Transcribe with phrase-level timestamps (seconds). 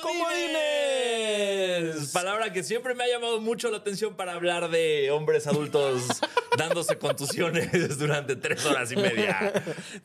[0.00, 2.10] ¡Comodines!
[2.12, 6.20] Palabra que siempre me ha llamado mucho la atención para hablar de hombres adultos
[6.58, 9.52] dándose contusiones durante tres horas y media.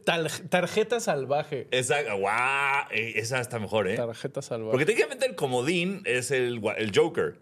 [0.03, 1.67] Tal- tarjeta salvaje.
[1.71, 3.95] Esa, guau, eh, esa está mejor, ¿eh?
[3.95, 4.71] Tarjeta salvaje.
[4.71, 7.39] Porque técnicamente el comodín es el, el Joker,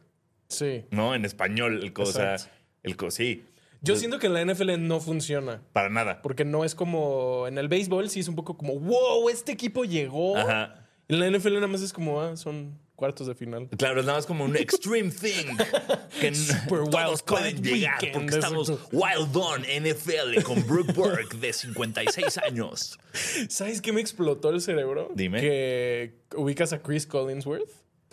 [0.48, 0.86] Sí.
[0.91, 1.16] ¿no?
[1.16, 2.36] En español, el cosa.
[2.84, 3.44] El sí,
[3.81, 5.64] Yo siento que en la NFL no funciona.
[5.73, 6.22] para nada.
[6.22, 7.48] Porque no es como.
[7.48, 10.38] En el béisbol sí es un poco como, wow, este equipo llegó.
[10.38, 10.84] Ajá.
[11.08, 13.68] En la NFL nada más es como, ah, son cuartos de final.
[13.77, 15.55] Claro, es nada más como un extreme thing
[16.20, 22.97] que Super todos wild pueden llegar estamos on NFL con Brooke Burke de 56 años.
[23.50, 25.12] ¿Sabes qué me explotó el cerebro?
[25.14, 25.42] Dime.
[25.42, 27.69] Que ubicas a Chris Collinsworth.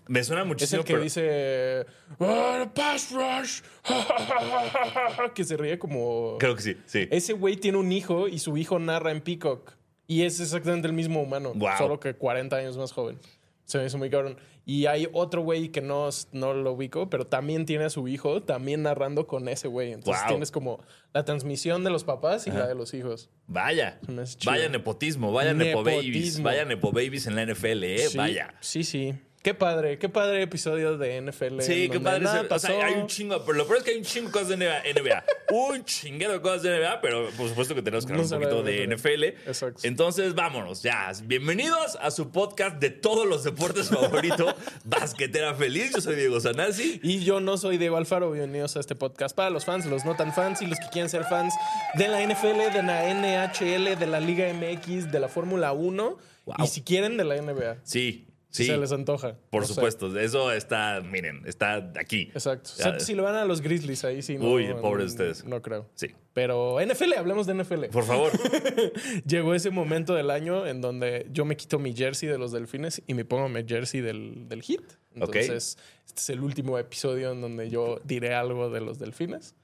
[0.09, 0.81] Me suena Es muchísimo.
[0.81, 1.87] el que pero- dice.
[2.19, 3.61] "Ah, pass rush.
[5.35, 6.37] que se ríe como.
[6.39, 7.07] Creo que sí, sí.
[7.11, 9.75] Ese güey tiene un hijo y su hijo narra en Peacock.
[10.07, 11.71] Y es exactamente el mismo humano, Wow.
[11.79, 13.19] solo que 40 años más joven.
[13.65, 14.37] Se me hizo muy cabrón.
[14.67, 18.43] Y hay otro güey que no, no lo ubico, pero también tiene a su hijo
[18.43, 19.93] también narrando con ese güey.
[19.93, 20.29] Entonces Wow.
[20.31, 20.81] tienes como
[21.15, 23.31] la transmisión de los papás y la de los hijos.
[23.47, 23.99] Vaya,
[24.45, 28.55] vaya nepotismo, vaya nepo babies, vaya nepo babies en la NFL, eh, Sí, vaya.
[28.61, 29.15] Sí, sí.
[29.43, 31.63] Qué padre, qué padre episodio de NFL.
[31.63, 32.21] Sí, qué padre.
[32.21, 32.83] nada ser- o sea, pasó.
[32.85, 34.83] hay un chingo, pero lo peor es que hay un chingo de cosas de NBA.
[34.95, 35.25] NBA.
[35.51, 38.41] un chinguero de cosas de NBA, pero por supuesto que tenemos que hablar No un
[38.43, 39.25] poquito de NFL.
[39.49, 39.81] Exacto.
[39.83, 41.11] Entonces, vámonos, ya.
[41.25, 45.91] Bienvenidos a su podcast de todos los deportes favorito, Basquetera Feliz.
[45.93, 47.01] Yo soy Diego Sanasi.
[47.03, 50.15] Y yo no soy Diego Alfaro, bienvenidos a este podcast para los fans, los no
[50.15, 51.53] tan fans y los que quieren ser fans
[51.95, 56.57] de la NFL, de la NHL, de la Liga MX, de la Fórmula 1 Wow.
[56.65, 57.79] y si quieren de la NBA.
[57.85, 58.67] Sí, sí.
[58.67, 59.37] se les antoja.
[59.51, 59.75] Por No sé.
[59.75, 62.31] supuesto, eso está, miren, está aquí.
[62.33, 62.71] Exacto.
[62.77, 64.39] Excepto si lo van a los Grizzlies ahí sí.
[64.39, 65.45] no- Uy, pobres ustedes.
[65.45, 65.89] No creo.
[65.97, 66.09] Sí.
[66.33, 67.85] Pero NFL, hablemos de NFL.
[67.87, 68.31] Por favor.
[69.27, 73.03] Llegó ese momento del año en donde yo me quito mi jersey de los delfines
[73.07, 74.81] y me pongo mi jersey del, del hit.
[75.15, 75.77] Entonces,
[76.07, 79.55] este es el último episodio en donde yo diré algo de los delfines.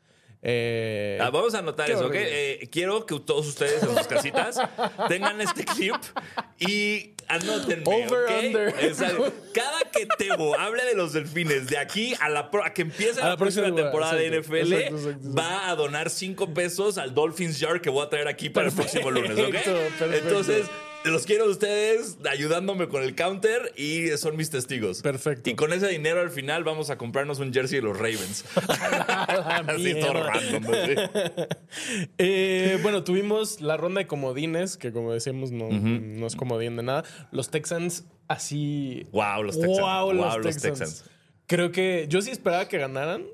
[0.43, 2.07] Eh, Ah, vamos a anotar eso, ¿ok?
[2.07, 2.63] horrible.
[2.63, 4.61] Eh, quiero que todos ustedes en sus casitas
[5.09, 5.97] tengan este clip
[6.61, 8.45] y anótenme, Over, ¿ok?
[8.45, 8.69] under.
[8.85, 9.33] Exacto.
[9.53, 13.21] Cada que Tebo hable de los delfines de aquí a, la pro- a que empiece
[13.21, 16.55] A la, la próxima próxima, temporada de exacto, NFL, exacto, exacto, va a donar cinco
[16.55, 19.39] pesos al Dolphins Jar que voy a traer aquí para el próximo lunes, ¿ok?
[19.51, 20.29] Perfecto, perfecto.
[20.29, 20.67] Entonces...
[21.05, 25.03] Los quiero a ustedes ayudándome con el counter y son mis testigos.
[25.03, 25.49] Perfecto.
[25.49, 28.45] Y con ese dinero al final vamos a comprarnos un jersey de los Ravens.
[28.57, 30.65] la Así todo random.
[30.65, 30.95] ¿sí?
[32.19, 36.83] Eh, bueno, tuvimos la ronda de comodines, que como decíamos, no, no es comodín de
[36.83, 37.05] nada.
[37.31, 39.07] Los Texans así.
[39.13, 39.81] Wow, los Texans.
[39.81, 40.79] Wow, los, Wow, los Texans.
[40.79, 41.05] Texans.
[41.47, 43.27] Creo que yo sí esperaba que ganaran,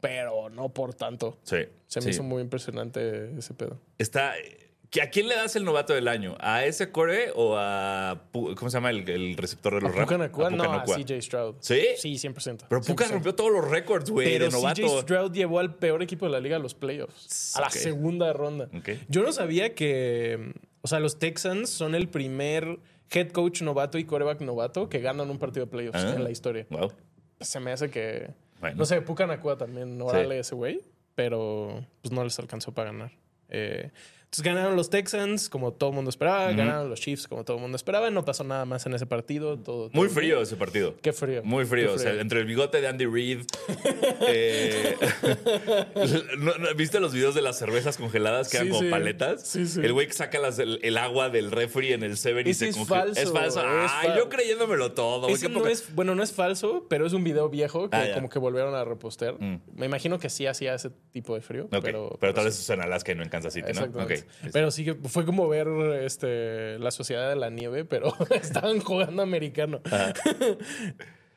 [0.00, 1.38] pero no por tanto.
[1.42, 1.58] Sí.
[1.86, 2.10] Se me sí.
[2.10, 3.80] hizo muy impresionante ese pedo.
[3.98, 4.34] Está.
[5.00, 6.36] ¿A quién le das el novato del año?
[6.40, 8.24] ¿A ese core o a.
[8.32, 10.10] ¿Cómo se llama el, el receptor de los Rams?
[10.52, 10.84] No, a.
[10.84, 11.54] CJ Stroud.
[11.60, 11.80] ¿Sí?
[11.96, 12.66] Sí, 100%.
[12.68, 13.10] Pero Puka 100%.
[13.10, 14.82] rompió todos los récords, güey, Pero de novato.
[14.82, 17.56] CJ Stroud llevó al peor equipo de la liga a los playoffs.
[17.56, 18.68] A la segunda ronda.
[18.76, 18.90] Ok.
[19.08, 20.52] Yo no sabía que.
[20.82, 22.78] O sea, los Texans son el primer
[23.10, 26.14] head coach novato y quarterback novato que ganan un partido de playoffs Ah.
[26.16, 26.66] en la historia.
[26.70, 26.92] Wow.
[27.40, 28.30] Se me hace que.
[28.60, 28.76] Bueno.
[28.76, 30.82] No sé, Puka Nakua también, no vale ese güey,
[31.14, 33.12] pero pues no les alcanzó para ganar.
[33.48, 33.90] Eh,
[34.32, 37.60] entonces ganaron los Texans, como todo el mundo esperaba, ganaron los Chiefs, como todo el
[37.60, 38.08] mundo esperaba.
[38.08, 39.58] No pasó nada más en ese partido.
[39.58, 40.94] Todo, Muy frío ese partido.
[41.02, 41.42] Qué frío.
[41.44, 41.92] Muy frío.
[41.92, 43.40] O sea, entre el bigote de Andy Reid.
[44.26, 44.96] eh,
[46.38, 48.88] ¿no- no- ¿Viste los videos de las cervezas congeladas que Sí, eran como sí.
[48.90, 49.46] paletas?
[49.46, 49.80] Sí, sí.
[49.82, 52.70] El güey que saca las- el, el agua del refri en el Seven y se
[52.70, 53.60] es falso, Es falso.
[53.60, 55.28] es Ay, fal- yo creyéndomelo todo.
[55.28, 58.30] Ese no es, bueno, no es falso, pero es un video viejo que Ah, como
[58.30, 59.34] que volvieron a repostear.
[59.38, 59.60] Mm.
[59.74, 61.68] Me imagino que sí hacía ese tipo de frío.
[61.70, 63.70] Pero, pero, tal vez eso es en Alaska y no en Kansas City, ¿no?
[63.72, 64.21] Exactamente.
[64.52, 65.68] Pero sí que fue como ver
[66.02, 69.80] este, la sociedad de la nieve, pero estaban jugando americano.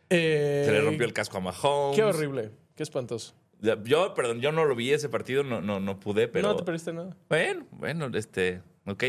[0.07, 1.95] Eh, Se le rompió el casco a Mahomes.
[1.95, 3.33] Qué horrible, qué espantoso.
[3.83, 6.47] Yo, perdón, yo no lo vi ese partido, no, no, no pude, pero.
[6.47, 7.17] No te perdiste nada.
[7.27, 8.61] Bueno, bueno, este.
[8.85, 9.03] Ok.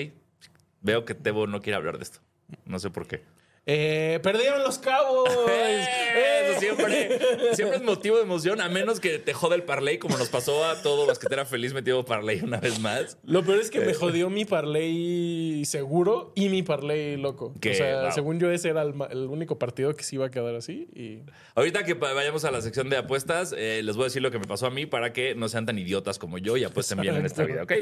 [0.80, 2.20] Veo que Tebo no quiere hablar de esto.
[2.64, 3.24] No sé por qué.
[3.68, 5.28] Eh, perdieron los cabos.
[5.48, 5.84] Eh,
[6.46, 7.18] Eso siempre,
[7.54, 10.64] siempre es motivo de emoción, a menos que te jode el parlay, como nos pasó
[10.64, 13.18] a todo basquetera feliz metido parlay una vez más.
[13.24, 17.54] Lo peor es que me jodió mi parlay seguro y mi parlay loco.
[17.56, 18.12] O sea, wow.
[18.12, 18.94] según yo, ese era el,
[19.26, 20.88] único partido que se iba a quedar así.
[20.94, 21.22] Y
[21.56, 24.38] Ahorita que vayamos a la sección de apuestas, eh, les voy a decir lo que
[24.38, 27.16] me pasó a mí para que no sean tan idiotas como yo y apuesten bien
[27.16, 27.72] en esta vida, ¿ok?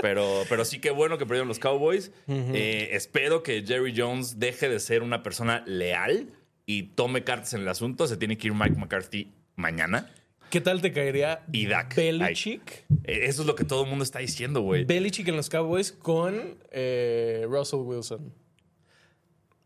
[0.00, 2.12] Pero, pero sí que bueno que perdieron los Cowboys.
[2.28, 6.28] Eh, espero que Jerry Jones deje de ser una persona leal
[6.66, 8.06] y tome cartas en el asunto.
[8.06, 10.08] Se tiene que ir Mike McCarthy mañana.
[10.50, 11.96] ¿qué tal te caería Y Dak.
[11.96, 12.84] Belichick?
[13.02, 14.84] Eh, Eso es lo que todo el mundo está diciendo, güey.
[14.84, 18.32] Belichick en los Cowboys con eh, Russell Wilson.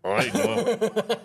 [0.03, 0.65] Ay, no.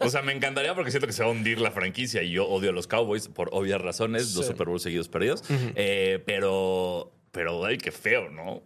[0.05, 2.45] O sea, me encantaría porque siento que se va a hundir la franquicia y yo
[2.45, 4.51] odio a los Cowboys por obvias razones, dos Sí.
[4.51, 5.43] Super Bowls seguidos perdidos.
[5.49, 8.63] Eh, pero, pero, ay, qué feo, ¿no?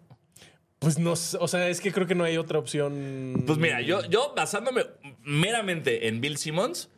[0.80, 3.44] Pues no, sé, o sea, es que creo que no hay otra opción.
[3.46, 4.86] Pues mira, yo, yo basándome
[5.24, 6.90] meramente en Bill Simmons,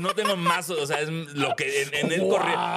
[0.00, 2.22] no tengo más, o sea, es lo que en, en él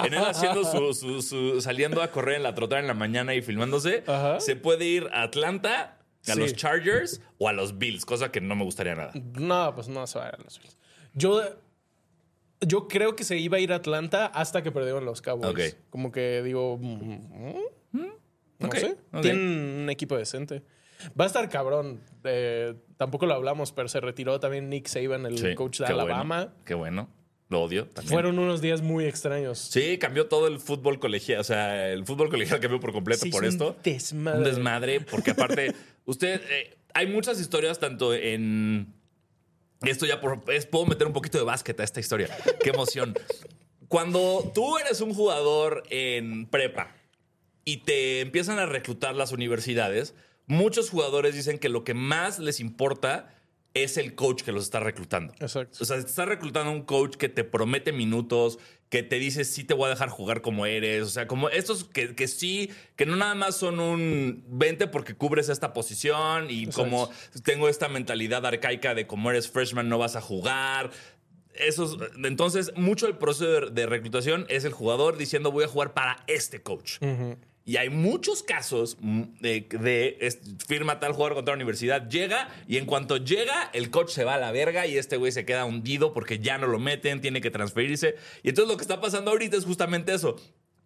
[0.06, 3.34] en él haciendo su, su- su- saliendo a correr en la trotada en la mañana
[3.34, 4.40] y filmándose, Ajá.
[4.40, 5.98] se puede ir a Atlanta,
[6.28, 6.40] a Sí.
[6.40, 9.12] los Chargers o a los Bills, cosa que no me gustaría nada.
[9.16, 10.78] No, pues no se va a ir a los Bills.
[11.14, 11.42] Yo,
[12.62, 15.78] yo creo que se iba a ir a Atlanta hasta que perdieron los Cowboys.
[15.90, 16.78] Como que digo.
[16.78, 17.14] mm,
[17.94, 18.08] mm,
[18.60, 18.98] No Ok, sé.
[19.22, 20.62] Tienen un equipo decente.
[21.20, 22.02] Va a estar cabrón.
[22.24, 25.94] Eh, tampoco lo hablamos, pero se retiró también Nick Saban, el Sí, coach de qué
[25.94, 26.54] bueno, Alabama.
[26.66, 27.10] qué bueno.
[27.50, 28.12] Lo odio también.
[28.14, 29.58] Fueron unos días muy extraños.
[29.58, 31.40] Sí, cambió todo el fútbol colegial.
[31.40, 33.70] O sea, el fútbol colegial cambió por completo por esto.
[33.78, 34.38] Un desmadre.
[34.40, 35.74] Un desmadre, porque aparte,
[36.06, 38.94] usted, eh, hay muchas historias tanto en...
[39.82, 42.28] Esto ya por, es, puedo meter un poquito de básquet a esta historia.
[42.62, 43.14] Qué emoción.
[43.88, 46.96] Cuando tú eres un jugador en prepa
[47.64, 50.16] y te empiezan a reclutar las universidades,
[50.48, 53.34] muchos jugadores dicen que lo que más les importa
[53.74, 55.34] es el coach que los está reclutando.
[55.40, 55.78] Exacto.
[55.82, 58.58] O sea, te está reclutando un coach que te promete minutos,
[58.90, 61.04] que te dice sí te voy a dejar jugar como eres.
[61.04, 65.16] O sea, como estos que, que sí, que no nada más son un 20 porque
[65.16, 66.84] cubres esta posición y Exacto.
[66.84, 67.10] como
[67.44, 70.92] tengo esta mentalidad arcaica de como eres freshman no vas a jugar.
[71.54, 75.94] Esos, entonces, mucho del proceso de, de reclutación es el jugador diciendo voy a jugar
[75.94, 77.00] para este coach.
[77.68, 82.48] Y hay muchos casos mm, de, de es- firma tal jugador contra la universidad, llega
[82.68, 85.46] y en cuanto llega, el coach se va a la verga y este güey se
[85.46, 88.16] queda hundido porque ya no lo meten, tiene que transferirse.
[88.42, 90.38] Y entonces lo que está pasando ahorita es justamente eso.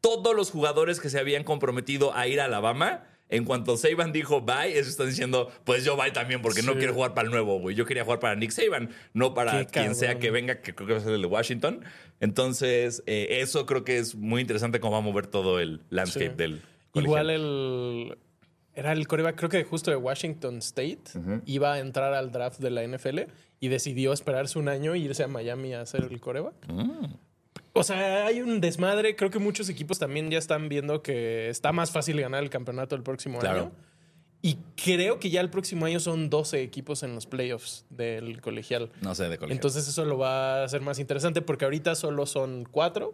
[0.01, 4.42] Todos los jugadores que se habían comprometido a ir a Alabama, en cuanto Saban dijo
[4.42, 7.60] bye, ellos están diciendo, pues yo bye también porque no quiero jugar para el nuevo,
[7.60, 7.75] güey.
[7.75, 10.88] Yo quería jugar para Nick Saban, no para Qué quien sea que venga, que creo
[10.88, 11.81] que va a ser el de Washington.
[12.19, 16.30] Entonces, eh, eso creo que es muy interesante cómo va a mover todo el landscape
[16.31, 16.36] Sí.
[16.36, 16.62] del
[16.93, 18.17] Igual el.
[18.73, 21.01] Era el coreback, creo que justo de Washington State.
[21.45, 23.19] Iba a entrar al draft de la NFL
[23.59, 26.55] y decidió esperarse un año e irse a Miami a hacer el coreback.
[26.67, 27.05] Mm.
[27.73, 29.15] O sea, hay un desmadre.
[29.15, 32.95] Creo que muchos equipos también ya están viendo que está más fácil ganar el campeonato
[32.95, 33.59] el próximo Claro.
[33.61, 33.71] año.
[34.43, 38.89] Y creo que ya el próximo año son 12 equipos en los playoffs del colegial.
[39.01, 39.57] No sé, de colegial.
[39.57, 43.13] Entonces eso lo va a hacer más interesante porque ahorita solo son cuatro.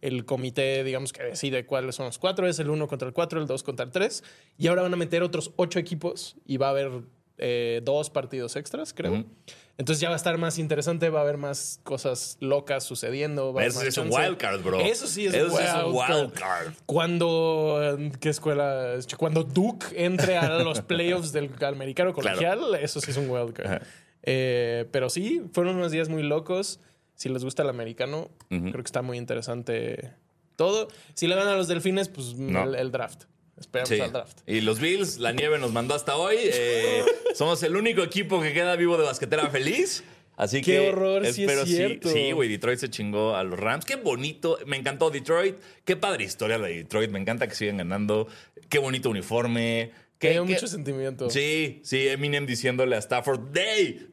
[0.00, 2.46] El comité, digamos que decide cuáles son los cuatro.
[2.46, 4.22] Es el uno contra el cuatro, el dos contra el tres.
[4.56, 7.02] Y ahora van a meter otros ocho equipos y va a haber
[7.38, 9.24] eh, dos partidos extras, creo.
[9.78, 13.52] Entonces ya va a estar más interesante, va a haber más cosas locas sucediendo.
[13.52, 14.26] va a haber Eso más sí es un chance.
[14.28, 14.80] wild card, bro.
[14.80, 16.72] Eso sí es, Eso wild, es un wild card.
[16.86, 18.94] Cuando, ¿en ¿qué escuela?
[18.94, 19.06] es?
[19.16, 23.66] Cuando Duke entre a los playoffs del americano colegial, eso sí es un wild card.
[23.66, 23.80] Ajá.
[24.24, 26.80] Eh, pero sí, fueron unos días muy locos.
[27.14, 30.12] Si les gusta el americano, creo que está muy interesante
[30.56, 30.88] todo.
[31.14, 32.64] Si le van a los delfines, pues No.
[32.64, 33.24] el, el draft.
[33.58, 34.00] Esperamos Sí.
[34.00, 34.38] al draft.
[34.46, 36.36] Y los Bills, la nieve nos mandó hasta hoy.
[36.40, 37.02] Eh,
[37.34, 40.04] somos el único equipo que queda vivo de basquetera feliz.
[40.36, 42.08] Así Qué que horror, sí es espero cierto.
[42.10, 43.84] Sí, güey, Detroit se chingó a los Rams.
[43.84, 45.56] Qué bonito, me encantó Detroit.
[45.84, 47.10] Qué padre historia la de Detroit.
[47.10, 48.28] Me encanta que sigan ganando.
[48.68, 49.90] Qué bonito uniforme.
[50.20, 51.28] Qué, qué- mucho sentimiento.
[51.30, 54.06] Sí, sí, Eminem diciéndole a Stafford, ¡Hey!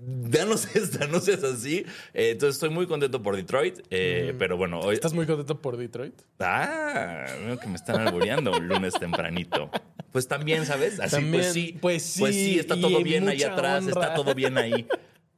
[0.00, 1.84] Danos esta, no seas así.
[2.14, 3.80] Eh, entonces estoy muy contento por Detroit.
[3.90, 4.94] eh, Pero bueno, hoy.
[4.94, 6.14] ¿Estás muy contento por Detroit?
[6.40, 9.70] Ah, veo que me están albureando un lunes tempranito.
[10.12, 10.98] Pues también, ¿sabes?
[11.00, 11.78] Así, También, pues sí.
[11.80, 14.00] pues sí, Pues sí, está todo bien ahí atrás, honra.
[14.02, 14.86] está todo bien ahí.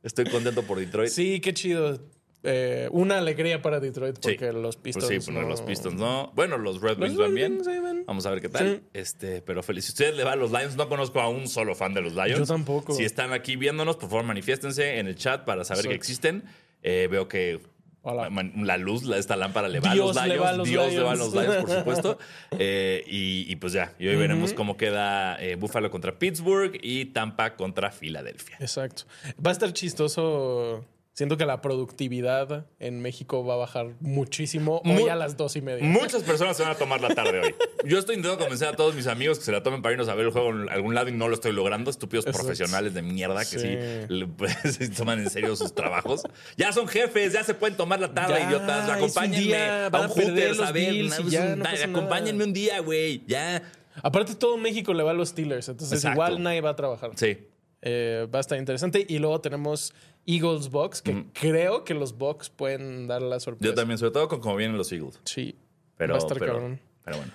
[0.03, 1.11] Estoy contento por Detroit.
[1.11, 2.01] Sí, qué chido.
[2.43, 4.21] Eh, una alegría para Detroit Sí.
[4.33, 5.07] porque los Pistons.
[5.07, 6.33] Pues sí, pues no, los Pistons no.
[6.35, 7.61] Bueno, los Red Wings van bien.
[7.65, 8.05] Van.
[8.07, 8.77] Vamos a ver qué tal.
[8.77, 8.89] Sí.
[8.95, 9.85] Este, pero feliz.
[9.85, 12.15] Si usted le va a los Lions, no conozco a un solo fan de los
[12.15, 12.39] Lions.
[12.39, 12.95] Yo tampoco.
[12.95, 16.45] Si están aquí viéndonos, por favor, manifiéstense en el chat para saber que existen.
[16.83, 17.61] Eh, veo que
[18.03, 18.31] Hola.
[18.57, 20.43] La luz, esta lámpara le va Dios a los le Lions.
[20.47, 22.19] va a los Dios le va a los Lions, por supuesto.
[22.59, 27.05] Eh, y, y pues ya, y hoy veremos cómo queda eh, Buffalo contra Pittsburgh y
[27.07, 28.57] Tampa contra Filadelfia.
[28.61, 29.03] Exacto.
[29.45, 30.87] Va a estar chistoso.
[31.13, 35.57] Siento que la productividad en México va a bajar muchísimo Mu- hoy a las dos
[35.57, 35.85] y media.
[35.85, 37.55] Muchas personas se van a tomar la tarde hoy.
[37.85, 40.15] Yo estoy intentando convencer a todos mis amigos que se la tomen para irnos a
[40.15, 41.91] ver el juego en algún lado y no lo estoy logrando.
[41.91, 43.79] Estúpidos profesionales de mierda que sí, Sí.
[44.09, 44.55] le- pues,
[44.97, 46.23] toman en serio sus trabajos.
[46.57, 48.89] Ya son jefes, ya se pueden tomar la tarde, Ya, idiotas.
[48.89, 50.91] Acompáñenme día, a un Hooters a ver.
[50.93, 53.25] Bills ya, no acompáñenme un día, güey.
[53.27, 53.63] Ya.
[54.03, 55.69] Aparte, todo México le va a los Steelers.
[55.69, 56.15] Entonces, Exacto.
[56.15, 57.11] igual nadie va a trabajar.
[57.17, 57.37] Sí.
[57.83, 59.05] Eh, va a estar interesante.
[59.09, 59.95] Y luego tenemos
[60.27, 63.71] Eagles Bucks, que creo que los Bucks pueden dar la sorpresa.
[63.71, 65.19] Yo también, sobre todo con cómo vienen los Eagles.
[65.25, 65.57] Sí.
[65.97, 66.81] Pero, va a estar pero, cabrón.
[67.05, 67.33] pero bueno.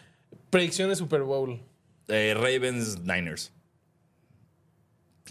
[0.50, 1.60] Predicción de Super Bowl.
[2.08, 3.52] Eh, Ravens Niners.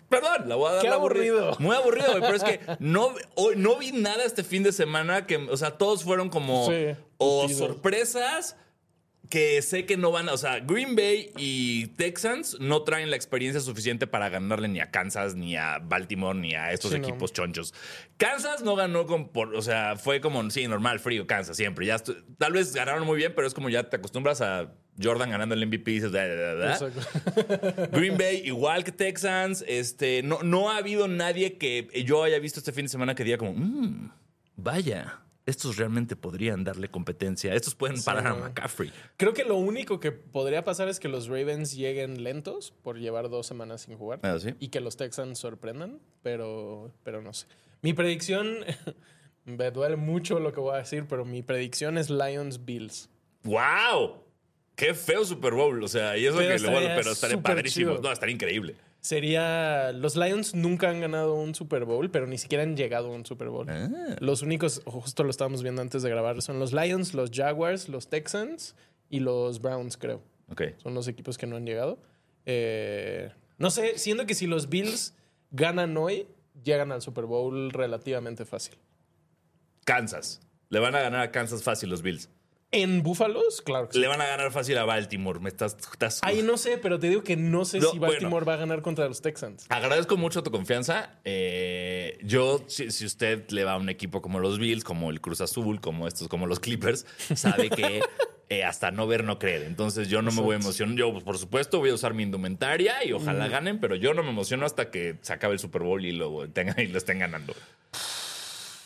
[0.08, 1.32] Perdón, la voy a dar Qué aburrida.
[1.34, 1.56] aburrido.
[1.60, 5.26] Muy aburrido, güey, pero es que no, hoy no vi nada este fin de semana
[5.26, 8.56] que, o sea, todos fueron como Sí, o sorpresas
[9.30, 13.16] que sé que no van a, o sea, Green Bay y Texans no traen la
[13.16, 17.08] experiencia suficiente para ganarle ni a Kansas, ni a Baltimore, ni a estos Sí, no.
[17.08, 17.72] equipos chonchos.
[18.18, 21.86] Kansas no ganó con, por, o sea, fue como, sí, normal, frío, Kansas, siempre.
[21.86, 21.96] Ya
[22.38, 25.66] tal vez ganaron muy bien, pero es como ya te acostumbras a Jordan ganando el
[25.66, 26.72] MVP y dices, "Da, da, da, da".
[26.74, 27.00] Exacto.
[27.92, 32.60] Green Bay, igual que Texans, este, no, no ha habido nadie que yo haya visto
[32.60, 34.10] este fin de semana que diga como, "Mm,
[34.56, 37.54] vaya, estos realmente podrían darle competencia.
[37.54, 38.34] Estos pueden parar a.
[38.34, 38.90] McCaffrey.
[39.16, 43.28] Creo que lo único que podría pasar es que los Ravens lleguen lentos por llevar
[43.28, 44.20] dos semanas sin jugar.
[44.22, 44.54] Ah, ¿sí?
[44.58, 47.46] Y que los Texans sorprendan, pero, pero no sé.
[47.82, 48.60] Mi predicción,
[49.44, 53.10] me duele mucho lo que voy a decir, pero mi predicción es Lions-Bills.
[53.44, 54.22] ¡Wow!
[54.74, 55.82] ¡Qué feo Super Bowl!
[55.82, 57.92] O sea, y eso Pero que le bueno, pero estaría padrísimo.
[57.92, 58.02] chido.
[58.02, 58.74] No, estaría increíble.
[59.04, 59.92] Sería.
[59.92, 63.26] Los Lions nunca han ganado un Super Bowl, pero ni siquiera han llegado a un
[63.26, 63.68] Super Bowl.
[63.68, 64.16] Ah.
[64.18, 68.08] Los únicos, justo lo estábamos viendo antes de grabar, son los Lions, los Jaguars, los
[68.08, 68.74] Texans
[69.10, 70.22] y los Browns, creo.
[70.50, 70.62] Ok.
[70.82, 71.98] Son los equipos que no han llegado.
[72.46, 75.14] Eh, no sé, siento que si los Bills
[75.50, 76.26] ganan hoy,
[76.62, 78.78] llegan al Super Bowl relativamente fácil.
[79.84, 80.40] Kansas.
[80.70, 82.30] Le van a ganar a Kansas fácil los Bills.
[82.76, 84.00] En Búfalos, claro que sí.
[84.00, 85.38] Le van a ganar fácil a Baltimore.
[85.38, 88.12] Me estás, estás- Ahí no sé, pero te digo que no sé No, si bueno.
[88.14, 89.66] Baltimore va a ganar contra los Texans.
[89.68, 91.10] Agradezco mucho tu confianza.
[91.24, 95.20] Eh, yo, si, si usted le va a un equipo como los Bills, como el
[95.20, 98.02] Cruz Azul, como estos, como los Clippers, sabe que
[98.48, 99.62] eh, hasta no ver, no creer.
[99.62, 100.96] Entonces yo no me voy a emocionar.
[100.96, 104.30] Yo, por supuesto, voy a usar mi indumentaria y ojalá ganen, pero yo no me
[104.30, 107.54] emociono hasta que se acabe el Super Bowl y lo, tengan, y lo estén ganando.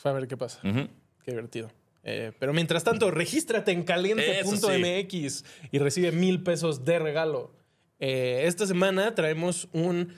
[0.04, 0.61] A ver qué pasa.
[0.62, 1.71] Qué divertido.
[2.05, 7.52] Eh, pero mientras tanto, regístrate en caliente.mx y recibe mil pesos de regalo.
[7.99, 10.14] Eh, esta semana traemos un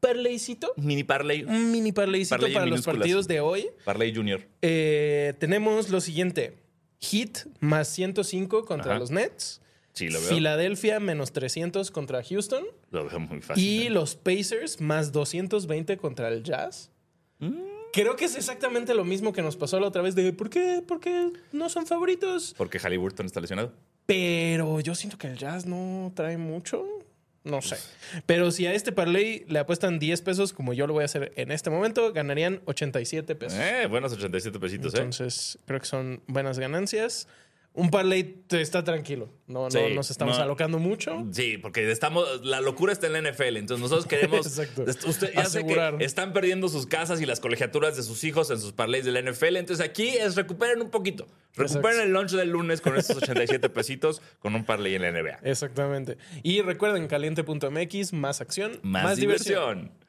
[0.00, 1.44] parleycito, Mini Parley.
[1.44, 3.68] un mini parleycito Parlay en para los partidos de hoy.
[3.84, 4.42] Parley Junior.
[4.62, 6.58] Eh, tenemos lo siguiente:
[7.00, 9.00] Heat más 105 contra Ajá.
[9.00, 9.60] los Nets.
[9.92, 10.28] Sí, lo veo.
[10.28, 12.64] Filadelfia menos 300 contra Houston.
[12.90, 13.64] Lo veo muy fácil.
[13.64, 16.90] Y los Pacers más 220 contra el Jazz.
[17.94, 20.82] Creo que es exactamente lo mismo que nos pasó la otra vez de ¿por qué,
[20.84, 22.52] ¿por qué no son favoritos?
[22.58, 23.72] Porque Halliburton está lesionado.
[24.04, 26.84] Pero yo siento que el Jazz no trae mucho.
[27.44, 27.76] No sé.
[28.26, 31.32] Pero si a este parlay le apuestan 10 pesos, como yo lo voy a hacer
[31.36, 33.60] en este momento, ganarían 87 pesos.
[33.60, 34.96] Eh, buenos 87 pesitos, ¿eh?
[34.96, 37.28] Entonces, creo que son buenas ganancias.
[37.76, 39.28] Un parlay está tranquilo.
[39.48, 40.44] No, Sí, no nos estamos no.
[40.44, 41.26] alocando mucho.
[41.32, 44.84] Sí, porque estamos, la locura está en la NFL, entonces nosotros queremos, Exacto.
[45.08, 48.60] usted, ya sé que están perdiendo sus casas y las colegiaturas de sus hijos en
[48.60, 51.26] sus parlays de la NFL, entonces aquí es recuperen un poquito,
[51.56, 52.02] recuperen Exacto.
[52.04, 55.40] el lunch del lunes con estos 87 pesitos con un parlay en la NBA.
[55.42, 56.16] Exactamente.
[56.44, 59.74] Y recuerden, caliente.mx, más acción, Más, más, diversión.
[59.90, 60.04] diversión.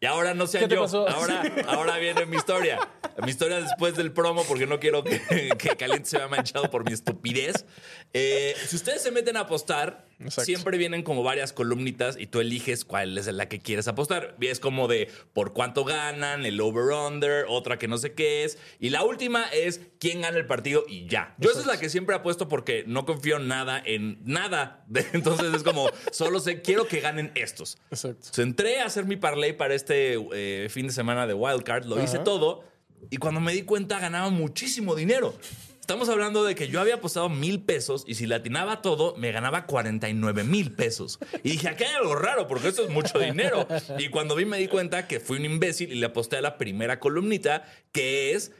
[0.00, 0.82] Y ahora no sea ¿Qué te yo.
[0.82, 1.06] pasó?
[1.08, 2.78] Ahora, ahora viene mi historia.
[3.22, 5.20] Mi historia después del promo, porque no quiero que,
[5.58, 7.66] que Caliente se vea manchado por mi estupidez.
[8.14, 10.44] Eh, si ustedes se meten a apostar, Exacto.
[10.44, 14.36] siempre vienen como varias columnitas y tú eliges cuál es la que quieres apostar.
[14.40, 18.58] Y es como de por cuánto ganan, el over-under, otra que no sé qué es.
[18.78, 21.34] Y la última es quién gana el partido y ya.
[21.38, 24.84] Yo esa es la que siempre apuesto porque no confío nada en nada.
[25.12, 27.78] Entonces es como, solo sé, quiero que ganen estos.
[27.90, 28.18] Exacto.
[28.26, 32.02] Entonces, entré a hacer mi parlay para este eh, fin de semana de Wildcard, lo
[32.02, 32.64] hice todo
[33.08, 35.34] y cuando me di cuenta ganaba muchísimo dinero.
[35.80, 39.66] Estamos hablando de que yo había apostado mil pesos y si latinaba todo, me ganaba
[39.66, 41.18] 49 mil pesos.
[41.42, 43.66] Y dije, aquí hay algo raro porque esto es mucho dinero.
[43.98, 46.58] Y cuando vi me di cuenta que fui un imbécil y le aposté a la
[46.58, 48.52] primera columnita, que es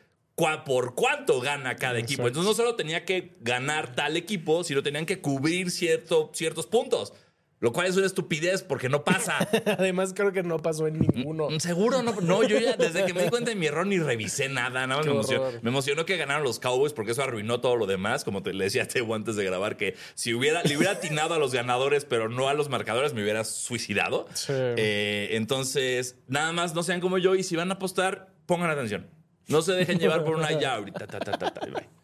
[0.65, 2.27] por cuánto gana cada equipo.
[2.27, 7.13] Entonces no solo tenía que ganar tal equipo, sino tenían que cubrir cierto, ciertos puntos.
[7.61, 9.37] Lo cual es una estupidez porque no pasa.
[9.79, 11.51] Además, creo que no pasó en ninguno.
[11.51, 12.19] Mm, Seguro no.
[12.23, 14.87] No, yo ya desde que me di cuenta de mi error ni revisé nada.
[14.87, 15.45] Nada más me emocionó.
[15.61, 18.25] Me emocionó que ganaron los Cowboys porque eso arruinó todo lo demás.
[18.25, 21.35] Como te le decía a Teo antes de grabar, que si hubiera, le hubiera atinado
[21.35, 24.27] a los ganadores, pero no a los marcadores, me hubiera suicidado.
[24.33, 24.53] Sí.
[24.57, 29.07] Eh, entonces, nada más no sean como yo y si van a apostar, pongan atención.
[29.49, 31.07] No se dejen llevar por una ya ahorita.
[31.07, 32.00] ta, ta, ta, ta, y bye.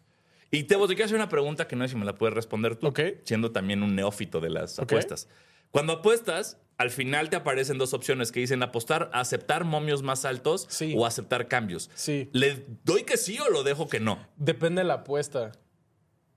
[0.51, 2.75] Y Tebo, te quiero hacer una pregunta que no sé si me la puedes responder
[2.77, 5.27] tú, siendo también un neófito de las apuestas.
[5.71, 10.65] Cuando apuestas, al final te aparecen dos opciones que dicen apostar, aceptar momios más altos
[10.69, 10.93] Sí.
[10.97, 11.89] o aceptar cambios.
[11.95, 12.29] Sí.
[12.31, 14.25] ¿Le doy que sí o lo dejo que no?
[14.37, 15.51] Depende de la apuesta.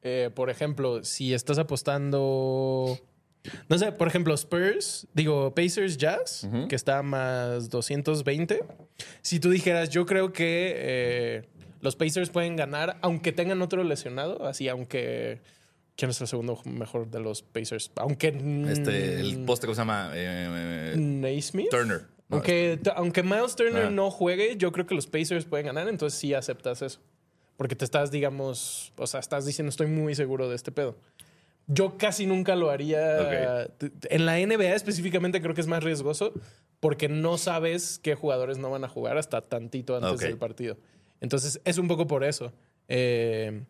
[0.02, 2.98] Eh, por ejemplo, si estás apostando.
[3.68, 8.64] No sé, por ejemplo, Spurs, digo, Pacers Jazz, que está a más 220.
[9.22, 11.48] Si tú dijeras, yo creo que eh,
[11.80, 15.40] los Pacers pueden ganar, aunque tengan otro lesionado, así, aunque.
[15.96, 17.90] ¿Quién es el segundo mejor de los Pacers?
[17.96, 18.28] Aunque.
[18.68, 21.68] Este, el poste que se llama eh, eh, Naismith.
[21.70, 22.06] Turner.
[22.28, 23.90] No, Aunque, aunque Miles Turner Ah.
[23.90, 27.00] no juegue, yo creo que los Pacers pueden ganar, entonces sí aceptas eso.
[27.56, 30.96] Porque te estás, digamos, o sea, estás diciendo, estoy muy seguro de este pedo.
[31.66, 33.68] Yo casi nunca lo haría.
[34.08, 36.32] En la NBA específicamente creo que es más riesgoso
[36.80, 40.78] porque no sabes qué jugadores no van a jugar hasta tantito antes del partido.
[41.20, 42.52] Entonces es un poco por eso.
[42.88, 43.62] Eh,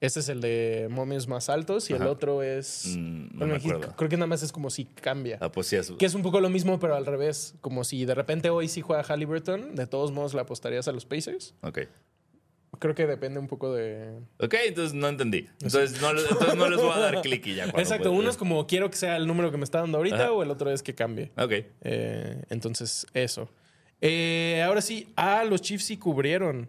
[0.00, 2.94] este es el de momios más altos y el otro es...
[2.96, 3.96] Mm, no bueno, me aquí acuerdo.
[3.96, 5.38] creo que nada más es como si cambia.
[5.40, 5.92] Ah, pues sí, es.
[5.92, 7.54] Que es un poco lo mismo, pero al revés.
[7.60, 11.06] Como si de repente hoy sí juega Halliburton, de todos modos le apostarías a los
[11.06, 11.54] Pacers.
[11.62, 11.80] Ok.
[12.78, 14.18] Creo que depende un poco de.
[14.40, 15.46] Ok, entonces no entendí.
[15.62, 17.64] Entonces no, entonces no les voy a dar clic y ya.
[17.66, 20.32] Exacto, uno es como quiero que sea el número que me está dando ahorita, Ajá.
[20.32, 21.30] o el otro es que cambie.
[21.36, 21.52] Ok.
[21.82, 23.48] Eh, entonces, eso.
[24.00, 26.68] Eh, ahora sí, ah, los Chiefs sí cubrieron.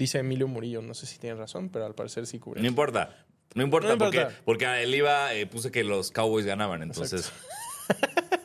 [0.00, 0.80] Dice Emilio Murillo.
[0.82, 2.66] No sé si tiene razón, pero al parecer sí No cubrieron.
[2.66, 3.24] importa.
[3.54, 4.40] No importa, No porque, importa.
[4.46, 7.30] porque a él iba, eh, puse que los Cowboys ganaban, entonces.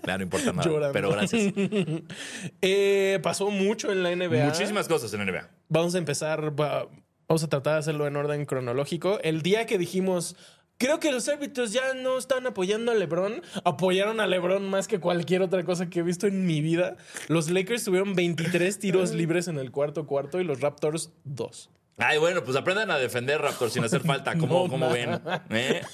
[0.01, 0.67] Claro, no importa nada.
[0.69, 0.93] Llorando.
[0.93, 1.53] Pero gracias.
[2.61, 4.45] Eh, pasó mucho en la NBA.
[4.45, 5.49] Muchísimas cosas en NBA.
[5.69, 6.87] Vamos a empezar, va-
[7.27, 9.19] vamos a tratar de hacerlo en orden cronológico.
[9.23, 10.35] El día que dijimos,
[10.77, 14.99] creo que los árbitros ya no están apoyando a LeBron, apoyaron a LeBron más que
[14.99, 16.97] cualquier otra cosa que he visto en mi vida.
[17.27, 21.69] Los Lakers tuvieron 23 tiros libres en el cuarto cuarto y los Raptors 2.
[21.97, 24.33] Ay, bueno, pues aprendan a defender Raptor sin hacer falta.
[24.37, 25.21] ¿Cómo, No, cómo ven?
[25.49, 25.81] ¿Eh?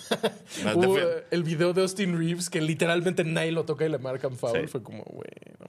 [0.65, 4.61] Eh, el video de Austin Reeves que literalmente nadie lo toca y le marcan foul.
[4.61, 4.67] Sí.
[4.67, 5.65] Fue como, güey, no.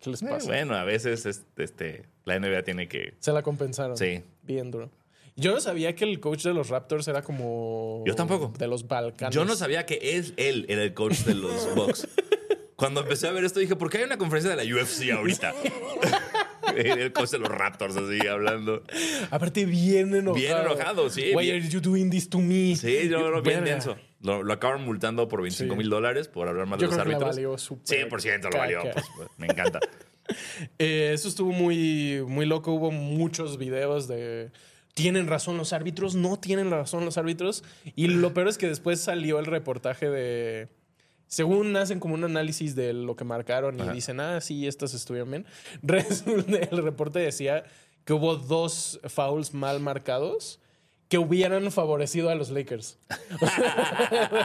[0.00, 0.46] ¿Qué les Eh, pasa?
[0.46, 3.14] bueno, a veces es- este, la NBA tiene que.
[3.20, 3.96] Se la compensaron.
[3.96, 4.22] Sí.
[4.42, 4.90] Bien duro.
[5.36, 8.02] Yo no sabía que el coach de los Raptors era como.
[8.06, 8.52] Yo tampoco.
[8.58, 9.34] De los Balcanes.
[9.34, 12.06] Yo no sabía que él, él era el coach de los Bucks.
[12.76, 15.54] Cuando empecé a ver esto dije, ¿por qué hay una conferencia de la UFC ahorita?
[16.76, 18.82] el coach de los Raptors así hablando.
[19.30, 20.34] Aparte, bien enojado.
[20.34, 22.74] Bien enojado, sí, Why bien- are you doing this to me?
[22.76, 23.96] Sí, yo lo bien denso.
[24.20, 25.78] Lo, lo acaban multando por 25 Sí.
[25.78, 27.36] mil dólares por hablar mal de Yo los creo que árbitros.
[27.36, 28.80] valió súper 100% lo valió.
[28.92, 29.80] pues, pues, me encanta.
[30.78, 32.72] Eh, eso estuvo muy, muy loco.
[32.72, 34.50] Hubo muchos videos de.
[34.94, 36.14] ¿Tienen razón los árbitros?
[36.14, 37.64] No tienen razón los árbitros.
[37.96, 40.68] Y lo peor es que después salió el reportaje de.
[41.26, 43.92] Según hacen como un análisis de lo que marcaron y Ajá.
[43.92, 45.46] dicen, ah, sí, estas estuvieron bien.
[45.82, 47.64] Resulta, el reporte decía
[48.04, 50.60] que hubo dos fouls mal marcados
[51.12, 52.98] que hubieran favorecido a los Lakers.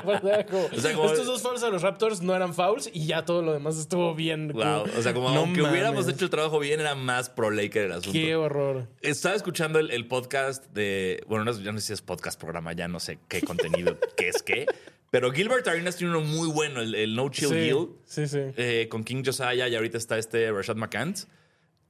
[0.06, 2.90] O sea, como, O sea, como- Estos dos fouls a los Raptors no eran fouls
[2.94, 4.50] y ya todo lo demás estuvo bien.
[4.52, 4.84] Wow.
[4.98, 6.16] O sea, como No aunque hubiéramos mames.
[6.16, 8.12] hecho el trabajo bien, era más pro Laker el asunto.
[8.12, 8.88] Qué horror.
[9.02, 11.24] Estaba escuchando el, el podcast de.
[11.28, 14.28] Bueno, no, ya no sé si es podcast, programa, ya no sé qué contenido, qué
[14.28, 14.66] es qué.
[15.10, 18.40] Pero Gilbert Arenas tiene uno muy bueno, el, el No Chill sí, Gil, sí, sí.
[18.58, 21.28] eh, con King Josiah y ahorita está este Rashad McCants.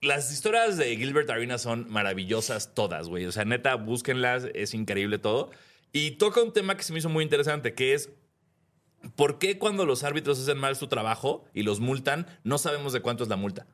[0.01, 3.25] Las historias de Gilbert Arenas son maravillosas todas, güey.
[3.25, 5.49] O sea, neta, búsquenlas, es increíble todo.
[5.91, 8.11] Y toca un tema que se me hizo muy interesante, que es
[9.15, 13.01] ¿por qué cuando los árbitros hacen mal su trabajo y los multan, no sabemos de
[13.01, 13.65] cuánto es la multa?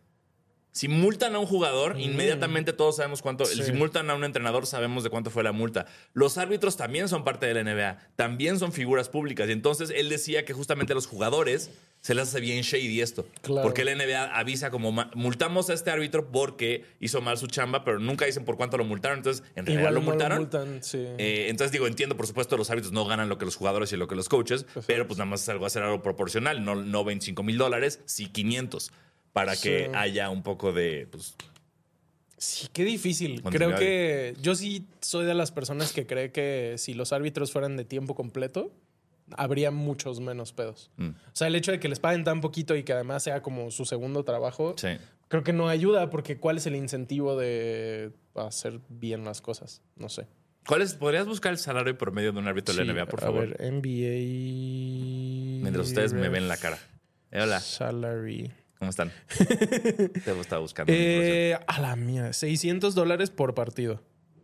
[0.76, 3.44] Si multan a un jugador, inmediatamente todos sabemos cuánto.
[3.44, 3.48] Mm.
[3.48, 3.64] Sí.
[3.64, 5.86] Si multan a un entrenador, sabemos de cuánto fue la multa.
[6.14, 9.48] Los árbitros también son parte de la NBA, también son figuras públicas.
[9.48, 11.70] Y entonces él decía que justamente a los jugadores
[12.02, 13.26] se les hace bien shady esto.
[13.44, 13.62] Claro.
[13.62, 17.86] Porque la NBA avisa como "Ma- multamos a este árbitro porque hizo mal su chamba,
[17.86, 19.20] pero nunca dicen por cuánto lo multaron.
[19.20, 20.38] Entonces, en realidad Igual lo multaron.
[20.40, 20.98] multan, sí.
[21.20, 23.98] Eh, entonces digo, entiendo, por supuesto, los árbitros no ganan lo que los jugadores y
[23.98, 27.04] lo que los coaches, pero pues nada más es algo hacer algo proporcional, no, no
[27.06, 28.92] 25 mil dólares, sí 500,
[29.34, 31.36] para que haya un poco de, pues,
[32.44, 33.42] Sí, qué difícil.
[33.42, 37.78] Creo que yo sí soy de las personas que cree que si los árbitros fueran
[37.78, 38.74] de tiempo completo,
[39.38, 40.92] habría muchos menos pedos.
[40.98, 41.10] Mm.
[41.10, 43.72] O sea, el hecho de que les paguen tan poquito y que además sea como
[43.72, 44.98] su segundo trabajo, sí.
[45.30, 49.82] creo que no ayuda porque ¿cuál es el incentivo de hacer bien las cosas?
[49.96, 50.28] No sé.
[50.68, 50.96] ¿Cuál es?
[50.96, 53.48] ¿Podrías buscar el salario promedio de un árbitro de la NBA, por a favor?
[53.48, 56.78] ver, NBA mientras ustedes me ven la cara.
[57.32, 58.52] Eh, hola, Salary.
[58.84, 59.12] ¿Cómo están?
[59.38, 60.92] Te estaba buscando.
[60.94, 64.02] Eh, a la mía, 600 dólares por partido.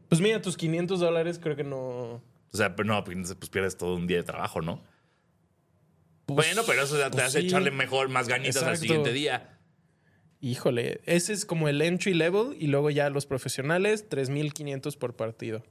[0.08, 1.78] Pues mira, tus 500 dólares creo que no.
[1.82, 2.22] O
[2.54, 4.82] sea, pero no, pues pues pierdes todo un día de trabajo, ¿no?
[6.26, 7.48] Pues- bueno, pero eso te pues hace sí.
[7.48, 9.58] echarle mejor, más ganitas al siguiente día.
[10.42, 15.64] Híjole, ese es como el entry level y luego ya los profesionales, 3500 por partido.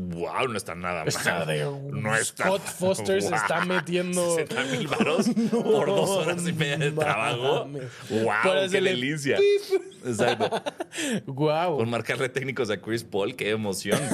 [0.00, 1.46] Wow, no está nada mal.
[1.46, 2.46] De- no está.
[2.46, 7.66] Scott Foster se está metiendo- 60 mil varos por dos horas y media de trabajo.
[7.66, 7.84] mames.
[8.08, 9.38] Wow, qué delicia.
[10.06, 10.62] Exacto.
[11.26, 11.76] Wow.
[11.78, 14.00] Por marcarle técnicos a Chris Paul, qué emoción.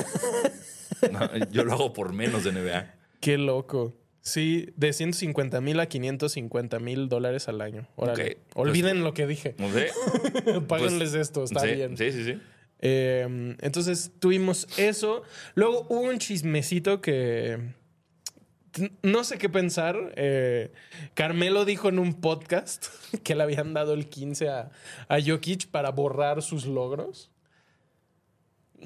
[1.13, 2.93] No, yo lo hago por menos de NBA.
[3.21, 3.95] Qué loco.
[4.21, 7.87] Sí, de 150 mil a 550 mil dólares al año.
[7.95, 8.39] Órale.
[8.53, 9.55] Pues- Olviden lo que dije.
[9.59, 9.91] No sé.
[10.67, 11.97] Páganles esto, está sí, bien.
[11.97, 12.41] Sí, sí, sí.
[12.81, 15.23] Eh, entonces tuvimos eso.
[15.55, 17.75] Luego hubo un chismecito que
[19.03, 20.13] no sé qué pensar.
[20.17, 20.73] Eh,
[21.15, 22.87] Carmelo dijo en un podcast
[23.25, 24.71] que le habían dado el 15 a,
[25.09, 27.31] a Jokic para borrar sus logros.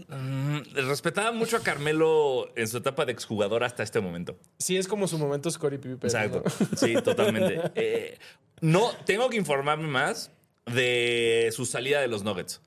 [0.09, 4.39] Mm, respetaba mucho a Carmelo en su etapa de exjugador hasta este momento.
[4.59, 5.99] Sí, es como su momento Scottie Pippen.
[6.03, 6.43] Exacto.
[6.45, 6.77] ¿no?
[6.77, 7.61] Sí, totalmente.
[7.75, 8.19] Eh,
[8.61, 10.31] no, tengo que informarme más
[10.67, 12.61] de su salida de los Nuggets.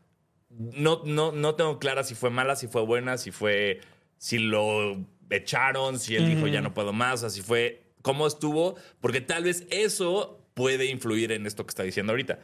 [0.58, 3.82] No, no, no tengo clara si fue mala, si fue buena, si fue.
[4.18, 4.98] si lo
[5.30, 7.84] echaron, si él dijo ya no puedo más, o sea, si fue.
[8.02, 12.40] cómo estuvo, porque tal vez eso puede influir en esto que está diciendo ahorita.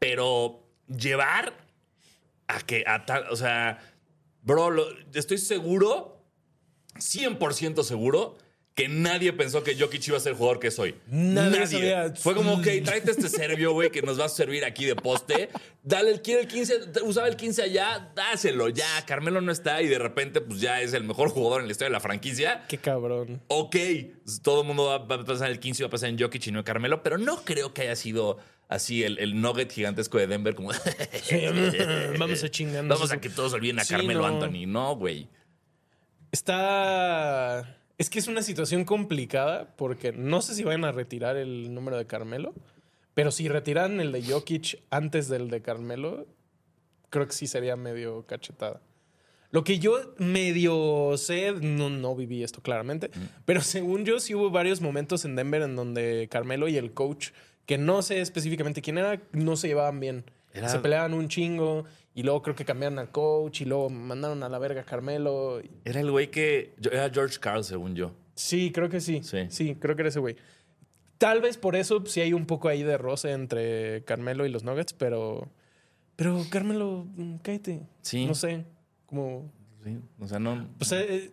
[0.00, 1.56] Pero llevar
[2.48, 3.26] a que a tal.
[3.30, 3.78] O sea,
[4.42, 6.20] bro, lo- estoy seguro,
[6.96, 8.36] 100% seguro.
[8.76, 10.94] Que nadie pensó que Jokic iba a ser el jugador que soy.
[11.06, 12.12] Nadie sabía.
[12.14, 15.48] Fue como, ok, tráete este serbio, güey, que nos va a servir aquí de poste.
[15.82, 18.86] Dale, el, quiere el 15, usaba el 15 allá, dáselo ya.
[19.06, 21.88] Carmelo no está y de repente, pues ya es el mejor jugador en la historia
[21.88, 22.66] de la franquicia.
[22.68, 23.40] Qué cabrón.
[23.48, 23.76] Ok,
[24.42, 26.18] todo el mundo va, va a pasar en el 15 y va a pasar en
[26.18, 28.36] Jokic y no en Carmelo, pero no creo que haya sido
[28.68, 30.68] así el, el nugget gigantesco de Denver, como
[32.18, 32.94] Vamos a chingarnos.
[32.98, 34.26] vamos a que todos olviden a Sí, Carmelo no.
[34.26, 34.66] Anthony.
[34.66, 35.30] No, güey.
[36.30, 37.78] Está.
[37.98, 41.96] Es que es una situación complicada porque no sé si vayan a retirar el número
[41.96, 42.52] de Carmelo,
[43.14, 46.26] pero si retiran el de Jokic antes del de Carmelo,
[47.08, 48.82] creo que sí sería medio cachetada.
[49.50, 53.10] Lo que yo medio sé, no, no viví esto claramente,
[53.46, 57.30] pero según yo sí hubo varios momentos en Denver en donde Carmelo y el coach,
[57.64, 60.24] que no sé específicamente quién era, no se llevaban bien.
[60.52, 61.84] Era- Se peleaban un chingo
[62.16, 65.60] y luego creo que cambiaron al coach y luego mandaron a la verga a Carmelo.
[65.84, 66.74] Era el güey que.
[66.90, 68.14] Era George Carl, según yo.
[68.34, 69.20] Sí, creo que sí.
[69.22, 69.46] Sí.
[69.50, 70.34] Sí, creo que era ese güey.
[71.18, 74.64] Tal vez por eso sí hay un poco ahí de roce entre Carmelo y los
[74.64, 75.50] Nuggets, pero.
[76.16, 77.82] Pero Carmelo, mm, cállate.
[78.00, 78.24] Sí.
[78.24, 78.64] No sé.
[79.04, 79.52] Como.
[79.84, 80.70] Sí, o sea, no.
[80.78, 81.32] Pues eh,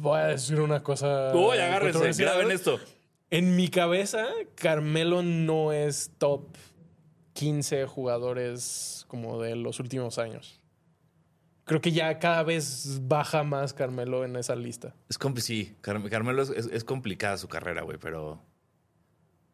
[0.00, 1.32] voy a decir una cosa.
[1.34, 2.30] Uy, controversial.
[2.30, 2.80] graben esto.
[3.28, 6.46] En mi cabeza, Carmelo no es top
[7.36, 10.58] 15 jugadores como de los últimos años.
[11.64, 14.94] Creo que ya cada vez baja más Carmelo en esa lista.
[15.08, 18.40] Es sí, Car- Carmelo es- es complicada su carrera, güey, pero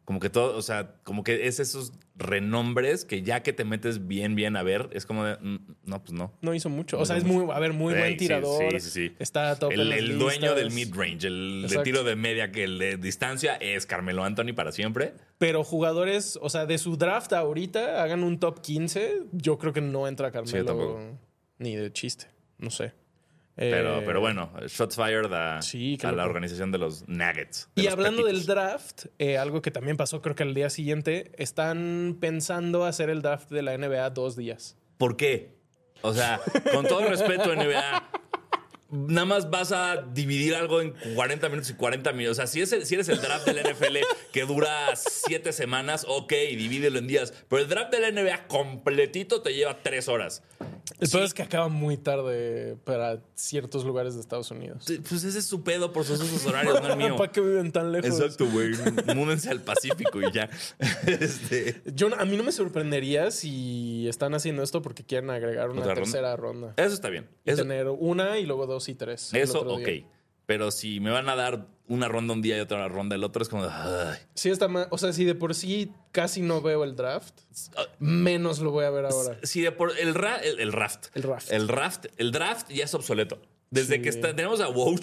[0.05, 4.09] como que todo, o sea, como que es esos renombres que ya que te metes
[4.09, 6.33] bien, bien a ver, es como de, mm, no, pues no.
[6.41, 6.97] No hizo mucho.
[6.97, 8.73] No O sea, es muy, a ver, muy buen sí, tirador.
[8.73, 9.17] sí, sí, sí.
[9.21, 12.97] Está top El, el dueño del mid-range, el de tiro de media, que el de
[12.97, 15.15] distancia es Carmelo Anthony para siempre.
[15.39, 19.23] Pero jugadores, o sea, de su draft ahorita, hagan un top 15.
[19.33, 21.01] Yo creo que no entra Carmelo tampoco.
[21.59, 22.27] ni de chiste.
[22.59, 22.93] No sé.
[23.55, 27.69] Pero, Eh, pero bueno, shots fired a, Sí, a la organización de los Nuggets.
[27.77, 28.47] de Y los hablando del Pepitos.
[28.55, 33.21] draft, eh, algo que también pasó creo que al día siguiente, están pensando hacer el
[33.21, 34.77] draft de la NBA dos días.
[34.97, 35.55] ¿Por qué?
[36.01, 36.41] O sea,
[36.73, 38.09] con todo el respeto, NBA,
[38.91, 42.39] nada más vas a dividir algo en 40 minutos y 40 minutos.
[42.39, 43.99] O sea, si, es el- si eres el draft del NFL
[44.33, 47.33] que dura 7 semanas, ok, divídelo en días.
[47.49, 50.43] Pero el draft de la NBA completito te lleva 3 horas.
[51.01, 54.85] El peor es que acaba muy tarde para ciertos lugares de Estados Unidos.
[55.09, 57.17] Pues ese es su pedo por sus usos horarios, no el mío.
[57.17, 58.11] ¿Para qué viven tan lejos?
[58.21, 58.71] Exacto, güey.
[59.15, 60.49] Múdense al Pacífico y ya.
[61.07, 65.83] Este, Yo, a mí no me sorprendería si están haciendo esto porque quieren agregar una
[65.95, 66.75] tercera ronda.
[66.77, 67.29] eso está bien.
[67.45, 69.33] Eso, tener una y luego dos y tres.
[69.35, 69.85] eso ok.
[69.85, 70.07] día.
[70.47, 73.43] Pero si me van a dar una ronda un día y otra ronda el otro,
[73.43, 73.65] es como...
[73.65, 74.19] ay.
[74.35, 74.87] Sí, está más.
[74.91, 77.35] O sea, si de por sí casi no veo el draft,
[77.99, 79.37] menos lo voy a ver ahora.
[79.43, 81.07] Si de por el, ra- el, el raft.
[81.15, 81.51] El raft.
[81.53, 82.07] El raft.
[82.17, 83.41] El draft ya es obsoleto.
[83.71, 84.03] Desde Sí.
[84.03, 85.01] que está- tenemos a Woj,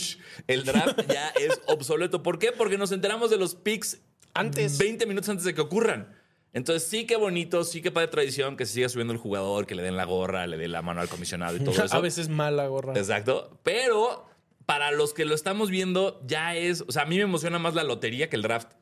[0.48, 2.22] el draft ya es obsoleto.
[2.24, 2.52] ¿Por qué?
[2.52, 4.00] Porque nos enteramos de los picks
[4.34, 4.78] Antes.
[4.78, 6.16] 20 minutos antes de que ocurran.
[6.54, 9.76] Entonces sí que bonito, sí que padre tradición que se siga subiendo el jugador, que
[9.76, 11.96] le den la gorra, le den la mano al comisionado y todo eso.
[11.96, 12.94] A veces mala gorra.
[12.98, 13.60] Exacto.
[13.64, 14.29] Pero
[14.70, 16.84] para los que lo estamos viendo, ya es.
[16.88, 18.74] O sea, a mí me emociona más la lotería que el draft.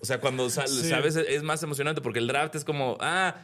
[0.00, 0.88] O sea, cuando sal- Sí.
[0.88, 3.34] sabes, es más emocionante porque el draft es como, ah,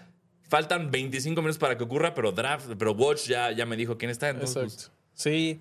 [0.48, 4.10] faltan 25 minutos para que ocurra, pero draft, pero Watch ya, ya me dijo quién
[4.10, 4.30] está.
[4.30, 4.96] Entonces, pues, Exacto.
[5.12, 5.60] Sí.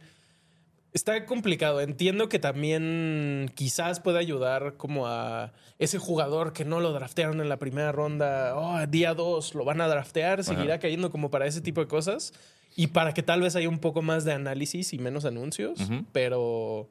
[0.94, 1.82] Está complicado.
[1.82, 7.50] Entiendo que también quizás pueda ayudar como a ese jugador que no lo draftearon en
[7.50, 8.54] la primera ronda.
[8.56, 10.42] Oh, día dos lo van a draftear.
[10.46, 12.32] Seguirá cayendo como para ese tipo de cosas.
[12.76, 15.80] Y para que tal vez haya un poco más de análisis y menos anuncios.
[16.12, 16.90] Pero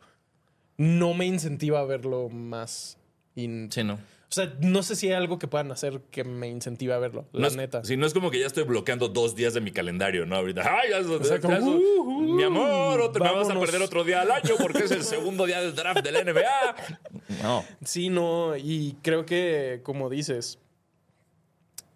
[0.77, 2.99] no me incentiva a verlo más.
[3.35, 3.47] Sí,
[3.85, 3.95] no.
[3.95, 7.27] O sea, no sé si hay algo que puedan hacer que me incentive a verlo.
[7.33, 7.83] La es, neta.
[7.83, 10.37] sí, no es como que ya estoy bloqueando dos días de mi calendario, ¿no?
[10.37, 14.21] Ahorita, ay, ya, ya- ya- Uh, mi amor, otro- me vas a perder otro día
[14.21, 16.77] al año porque es el segundo día del draft del NBA.
[17.43, 17.65] No.
[17.85, 20.59] Sí, no, y creo que, como dices,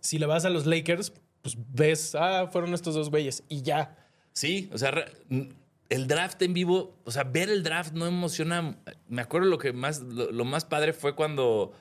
[0.00, 1.12] si le vas a los Lakers,
[1.44, 3.94] pues ves, ah, fueron estos dos güeyes y ya.
[4.32, 5.04] Sí, o sea,
[5.90, 8.78] el draft en vivo, o sea, ver el draft no emociona.
[9.08, 11.74] Me acuerdo lo que más, lo, lo más padre fue cuando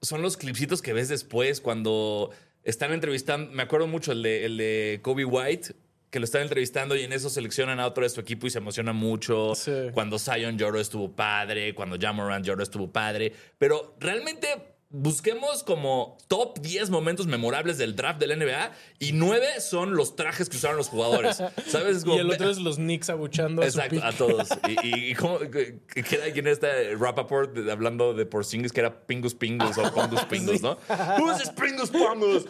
[0.00, 2.30] son los clipsitos que ves después, cuando
[2.62, 3.50] están entrevistando.
[3.50, 5.74] Me acuerdo mucho el de, el de Kobe White,
[6.10, 8.58] que lo están entrevistando y en eso seleccionan a otro de su equipo y se
[8.58, 9.56] emociona mucho.
[9.56, 9.72] Sí.
[9.92, 13.32] Cuando Zion lloró estuvo padre, cuando Jamoran lloró estuvo padre.
[13.58, 14.46] Pero realmente
[14.92, 20.48] busquemos como top 10 momentos memorables del draft del NBA y 9 son los trajes
[20.48, 21.36] que usaron los jugadores.
[21.66, 21.98] ¿Sabes?
[21.98, 24.48] Es como- y el otro es los Knicks abuchando Exacto, a todos.
[24.82, 29.06] Y, y, cómo, que, que queda quién está Rappaport de- hablando de Porzingis que era
[29.06, 30.76] Pingus Pingus o Pongus Pingus, ¿no?
[31.18, 32.46] Who's this Pingus Pongus?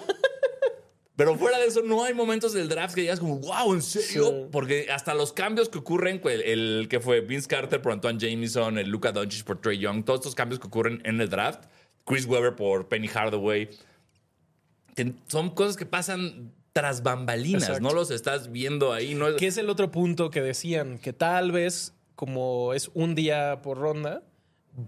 [1.17, 4.25] Pero fuera de eso, no hay momentos del draft que digas como, wow, ¿en serio?
[4.31, 4.49] Sí.
[4.51, 8.79] Porque hasta los cambios que ocurren, el, el que fue Vince Carter por Antoine Jameson,
[8.79, 11.65] el Luca Doncic por Trey Young, todos estos cambios que ocurren en el draft,
[12.07, 13.69] Chris Webber por Penny Hardaway,
[14.95, 17.83] que son cosas que pasan tras bambalinas, Exacto.
[17.83, 19.15] no los estás viendo ahí.
[19.15, 23.15] No es- Que es el otro punto que decían, que tal vez, como es un
[23.15, 24.23] día por ronda,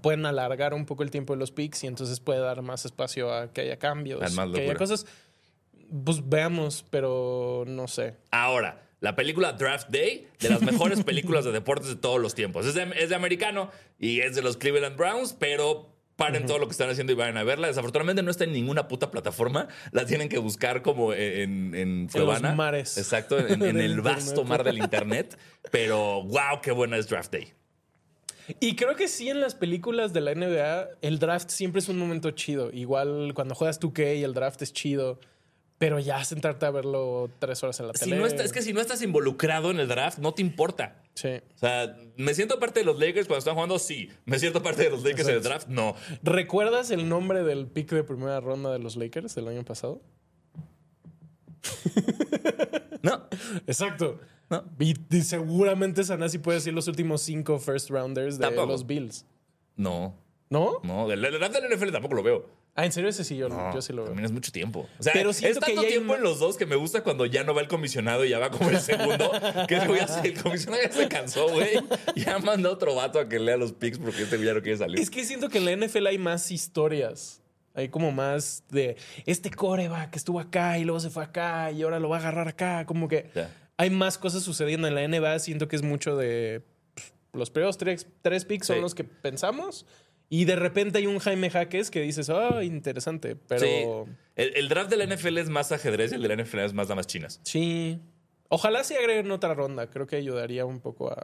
[0.01, 3.33] pueden alargar un poco el tiempo de los picks y entonces puede dar más espacio
[3.35, 5.07] a que haya cambios, A más que haya cosas.
[6.05, 8.16] Pues veamos, pero no sé.
[8.31, 12.64] Ahora, la película Draft Day, de las mejores películas de deportes de todos los tiempos.
[12.64, 16.66] Es de, es de americano y es de los Cleveland Browns, pero paren todo lo
[16.66, 17.66] que están haciendo y vayan a verla.
[17.68, 19.68] Desafortunadamente no está en ninguna puta plataforma.
[19.92, 22.55] La tienen que buscar como en, en Cuevana.
[22.55, 24.46] mares Exacto, en, en el vasto internet.
[24.48, 25.38] mar del internet.
[25.70, 27.53] Pero wow, qué buena es Draft Day.
[28.61, 31.96] Y creo que sí en las películas de la NBA el draft siempre es un
[31.98, 32.70] momento chido.
[32.72, 35.20] Igual cuando juegas 2K el draft es chido.
[35.79, 38.16] Pero ya sentarte a verlo tres horas en la Si tele.
[38.16, 41.02] no está- es que si no estás involucrado en el draft, no te importa.
[41.14, 41.29] Sí.
[41.29, 43.79] O sea, ¿me siento parte de los Lakers cuando están jugando?
[43.79, 44.09] Sí.
[44.25, 45.68] ¿Me siento parte de los Lakers en el draft?
[45.68, 45.94] No.
[46.22, 50.01] ¿Recuerdas el nombre del pick de primera ronda de los Lakers del año pasado?
[53.03, 53.25] No.
[53.66, 54.20] Exacto.
[54.48, 54.64] No.
[54.79, 58.66] Y, y seguramente Sanasi puede decir los últimos cinco first rounders de Tampoco.
[58.68, 59.27] los Bills.
[59.77, 60.14] No.
[60.51, 60.79] ¿No?
[60.85, 62.46] No, el draft del NFL tampoco lo veo.
[62.74, 64.06] Ah, en serio, ese sí, yo, No, yo sí lo veo.
[64.06, 64.88] También es mucho tiempo.
[64.98, 66.64] O sea, Pero es siento que tanto ya hay tiempo ma- en los dos que
[66.64, 69.30] me gusta cuando ya no va el comisionado y ya va como el segundo.
[69.68, 71.68] que es, güey, ya se- el comisionado ya se cansó, güey.
[72.16, 74.98] Ya manda otro vato a que lea los picks porque este ya no quiere salir.
[75.00, 77.42] Es que siento que en la NFL hay más historias.
[77.74, 81.82] Hay como más de este coreback que estuvo acá y luego se fue acá y
[81.82, 82.87] ahora lo va a agarrar acá.
[82.87, 83.50] Como que Ya.
[83.76, 85.38] hay más cosas sucediendo en la NBA.
[85.40, 86.62] Siento que es mucho de
[86.94, 88.82] pff, los primeros tres, tres picks son Sí.
[88.82, 89.85] los que pensamos.
[90.35, 93.37] Y de repente hay un Jaime Jaques que dices, oh, interesante.
[93.37, 94.12] Pero Sí.
[94.35, 97.07] El, el draft del NFL es más ajedrez y el del NFL es más damas
[97.07, 97.38] chinas.
[97.45, 98.01] sí.
[98.49, 99.88] Ojalá se agreguen otra ronda.
[99.90, 101.23] Creo que ayudaría un poco a,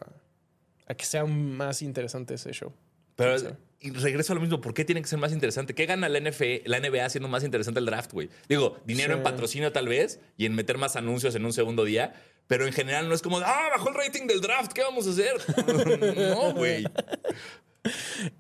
[0.87, 2.73] a que sea más interesante ese show.
[3.17, 3.35] Pero
[3.81, 4.61] y regreso a lo mismo.
[4.61, 5.75] ¿Por qué tiene que ser más interesante?
[5.75, 8.29] ¿Qué gana la, NFL, la NBA haciendo más interesante el draft, güey?
[8.49, 9.19] Digo, dinero Sí.
[9.19, 12.15] en patrocinio tal vez y en meter más anuncios en un segundo día.
[12.47, 15.11] Pero en general no es como, ah, bajó el rating del draft, ¿qué vamos a
[15.11, 15.35] hacer?
[16.17, 16.85] no, güey.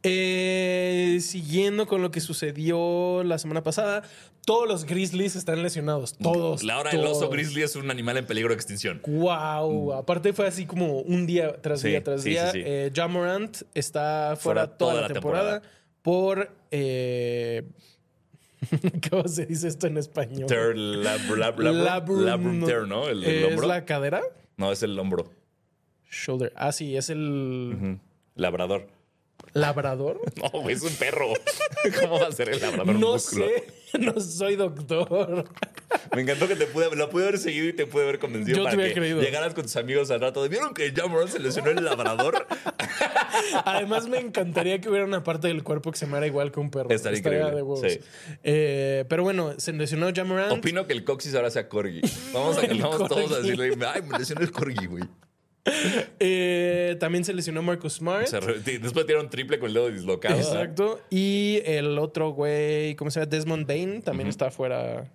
[0.02, 4.02] Eh, siguiendo con lo que sucedió la semana pasada,
[4.46, 6.16] todos los Grizzlies están lesionados.
[6.16, 6.62] Todos.
[6.62, 9.00] La hora del oso grizzly es un animal en peligro de extinción.
[9.06, 9.92] Wow.
[9.92, 12.50] Aparte fue así como un día tras Sí, día tras sí, día.
[12.52, 12.62] sí.
[12.64, 15.62] Eh, Ja Morant está fuera, Fuera toda, la temporada,
[16.02, 16.50] por...
[16.70, 17.64] eh,
[19.11, 20.46] ¿Cómo se dice esto en español?
[20.48, 23.08] Ter, lab, lab, labrum, Labrum, labrum tear, ¿no?
[23.08, 23.68] El, el ¿Es hombro.
[23.68, 24.22] la cadera?
[24.56, 25.30] No, es el hombro.
[26.11, 26.52] Shoulder.
[26.56, 27.98] Ah, sí, es el.
[28.34, 28.88] Labrador.
[29.52, 30.20] Labrador.
[30.42, 31.28] No, güey, es un perro.
[32.00, 32.94] ¿Cómo va a ser el labrador?
[32.94, 33.46] No músculo?
[33.46, 35.44] sé, no soy doctor.
[36.14, 38.62] Me encantó que te pude, lo pude haber seguido y te pude haber convencido Yo
[38.62, 39.20] te para hubiera que creído.
[39.20, 40.42] llegaras con tus amigos al rato.
[40.42, 42.46] de, ¿Vieron que John Moran se lesionó el labrador?
[43.64, 46.61] Además, me encantaría que hubiera una parte del cuerpo que se me haga igual que
[46.61, 46.90] un perro.
[46.90, 48.00] Estaría increíble, de sí.
[48.42, 50.52] Eh, pero bueno, se lesionó Jamorant.
[50.52, 52.00] Opino que el coxis ahora sea corgi.
[52.32, 53.42] Vamos a, vamos todos a corgi.
[53.42, 55.04] decirle, ay, me lesionó el corgi, güey.
[56.20, 58.26] Eh, también se lesionó Marcus Smart.
[58.26, 58.40] Se
[58.78, 60.36] Después tiraron triple con el dedo dislocado.
[60.36, 61.00] Exacto.
[61.10, 63.30] Y el otro güey, ¿cómo se llama?
[63.30, 65.12] Desmond Bain también está fuera.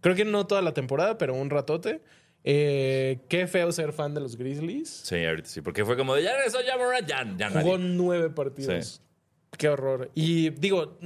[0.00, 2.02] Creo que no toda la temporada, pero un ratote.
[2.44, 4.88] Eh, qué feo ser fan de los Grizzlies.
[4.90, 5.60] Sí, ahorita sí.
[5.60, 7.94] Porque fue como de ya regresó ya Morant, ya, ya Jugó nadie.
[7.94, 9.00] nueve partidos.
[9.56, 10.10] Qué horror.
[10.14, 10.98] Y digo,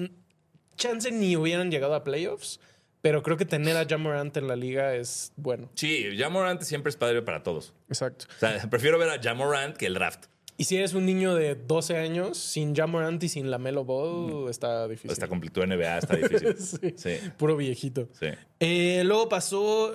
[0.76, 2.60] chance ni hubieran llegado a playoffs,
[3.06, 5.70] pero creo que tener a Jamorant en la liga es bueno.
[5.76, 7.72] Sí, ya Morant siempre es padre para todos.
[7.88, 8.24] Exacto.
[8.34, 10.24] O sea, prefiero ver a Jamorant que el draft.
[10.56, 14.50] Y si eres un niño de 12 años, sin Jamorant y sin la Melo Ball,
[14.50, 15.12] está difícil.
[15.12, 16.56] Está completo NBA, está difícil.
[16.58, 16.94] Sí.
[16.96, 17.30] Sí.
[17.36, 18.08] Puro viejito.
[18.18, 18.26] Sí.
[18.58, 19.92] Eh, luego pasó,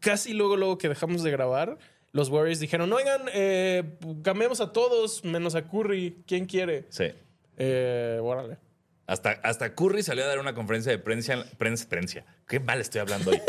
[0.00, 1.76] casi luego, luego que dejamos de grabar,
[2.12, 6.22] los Warriors dijeron, oigan, eh, cambiamos a todos menos a Curry.
[6.26, 6.86] ¿Quién quiere?
[6.88, 7.08] Sí.
[7.58, 8.56] Eh, órale.
[9.06, 12.24] Hasta, hasta Curry salió a dar una conferencia de prensa, prensa, prensa.
[12.48, 13.40] Qué mal estoy hablando hoy.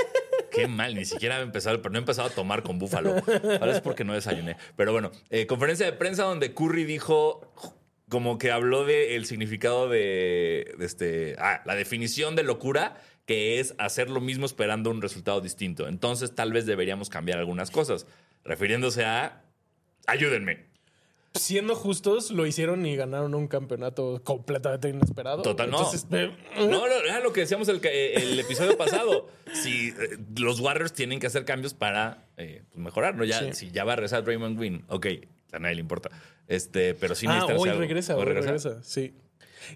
[0.52, 3.16] Qué mal, ni siquiera he empezado, pero no he empezado a tomar con búfalo.
[3.60, 4.56] Ahora es porque no desayuné.
[4.78, 7.54] Pero bueno, eh, conferencia de prensa donde Curry dijo,
[8.08, 13.76] como que habló del significado de, de este, ah, la definición de locura, que es
[13.78, 15.88] hacer lo mismo esperando un resultado distinto.
[15.88, 18.08] Entonces tal vez deberíamos cambiar algunas cosas,
[18.44, 19.44] refiriéndose a,
[20.08, 20.75] ayúdenme.
[21.36, 25.42] Siendo justos, lo hicieron y ganaron un campeonato completamente inesperado.
[25.42, 25.90] Total, no.
[26.12, 29.28] Eh, No, no, era lo que decíamos el, el episodio pasado.
[29.54, 33.24] Si eh, los Warriors tienen que hacer cambios para eh, pues, mejorar, ¿no?
[33.26, 33.54] Ya, Sí.
[33.54, 35.08] Si ya va a regresar Draymond Green, ok,
[35.52, 36.10] a nadie le importa.
[36.48, 39.14] Este, pero sí ah, hoy regresa, hoy regresa, sí.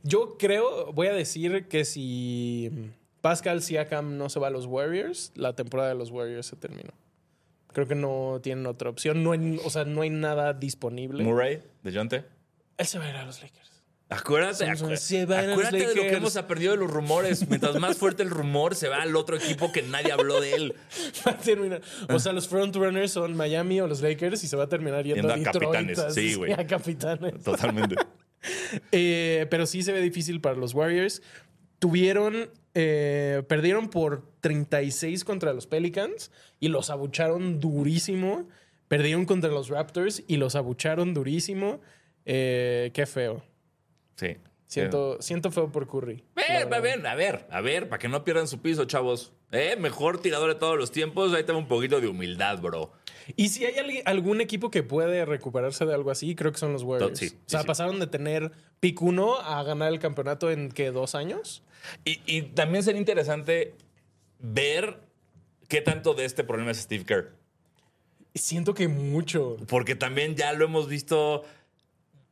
[0.04, 2.72] Yo creo, voy a decir que si
[3.22, 6.94] Pascal Siakam no se va a los Warriors, la temporada de los Warriors se terminó.
[7.74, 9.24] Creo que no tienen otra opción.
[9.24, 11.24] No hay, o sea, no hay nada disponible.
[11.24, 12.26] Murray, de Jonte.
[12.78, 13.70] Él se va a ir a los Lakers.
[14.12, 16.90] Acuérdate, Son- acu- se van a los acuérdate de lo que hemos aprendido de los
[16.90, 17.48] rumores.
[17.48, 20.74] Mientras más fuerte el rumor, se va al otro equipo que nadie habló de él.
[21.28, 21.82] Va a terminar.
[22.10, 25.28] O sea, los frontrunners son Miami o los Lakers y se va a terminar yendo,
[25.28, 25.72] Yendo a Detroit.
[25.88, 26.14] capitanes.
[26.16, 26.52] Sí, güey.
[26.54, 27.44] A capitanes.
[27.44, 27.96] Totalmente.
[28.94, 31.22] Eh, pero sí se ve difícil para los Warriors.
[31.80, 38.48] Tuvieron, eh, perdieron por 36 contra los Pelicans y los abucharon durísimo.
[38.88, 41.80] Perdieron contra los Raptors y los abucharon durísimo.
[42.26, 43.44] Eh, qué feo.
[44.16, 44.38] Sí.
[44.68, 46.24] Siento, siento feo por Curry.
[46.36, 49.34] A ver, a ver, a ver, a ver, para que no pierdan su piso, chavos.
[49.52, 51.34] Eh, mejor tirador de todos los tiempos.
[51.34, 52.92] Ahí tengo un poquito de humildad, bro.
[53.36, 56.74] Y si hay alguien- algún equipo que puede recuperarse de algo así, creo que son
[56.74, 57.18] los Warriors.
[57.20, 57.68] Sí, sí, o sea, sí.
[57.68, 60.92] pasaron de tener pick 1 a ganar el campeonato en, ¿qué?
[60.92, 61.64] ¿Dos años?
[62.06, 63.74] Y, y también sería interesante
[64.40, 65.00] ver
[65.68, 67.34] qué tanto de este problema es Steve Kerr.
[68.36, 69.58] Siento que mucho.
[69.68, 71.44] Porque también ya lo hemos visto,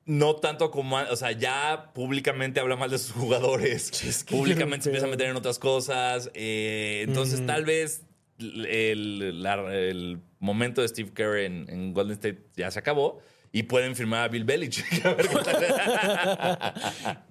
[0.06, 3.92] no tanto como, o sea, ya públicamente habla mal de sus jugadores.
[4.08, 6.30] Es que públicamente se empieza a meter en otras cosas.
[6.34, 8.04] eh, entonces, tal vez
[8.40, 13.20] el, la- el momento de Steve Kerr en, en Golden State ya se acabó.
[13.52, 14.86] Y pueden firmar a Bill Belichick.
[15.06, 16.74] A ver qué tal.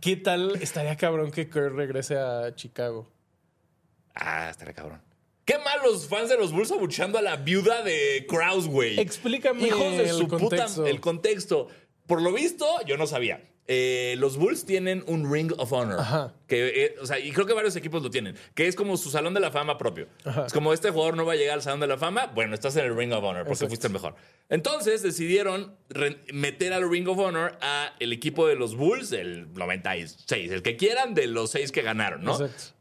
[0.01, 3.13] ¿Qué tal estaría cabrón que Kerr regrese a Chicago?
[4.15, 5.03] ah, estaría cabrón.
[5.45, 8.99] Qué mal los fans de los Bulls abuchando a la viuda de Kraus, güey.
[8.99, 10.77] Explícame Hijos de el su contexto.
[10.81, 10.91] puta.
[10.91, 11.69] El contexto.
[12.07, 13.49] Por lo visto, yo no sabía.
[13.69, 15.99] Eh, los Bulls tienen un Ring of Honor.
[15.99, 16.35] Ajá.
[16.47, 18.37] Que, eh, o sea, y creo que varios equipos lo tienen.
[18.55, 20.09] Que es como su salón de la fama propio.
[20.47, 22.27] Es como este jugador no va a llegar al salón de la fama.
[22.29, 23.69] Bueno, estás en el Ring of Honor porque Exacto.
[23.71, 24.15] fuiste el mejor.
[24.49, 25.77] Entonces decidieron
[26.33, 30.77] meter al Ring of Honor a el equipo de los Bulls, el 96, el que
[30.77, 32.33] quieran de los seis que ganaron, ¿no?
[32.41, 32.76] Exacto.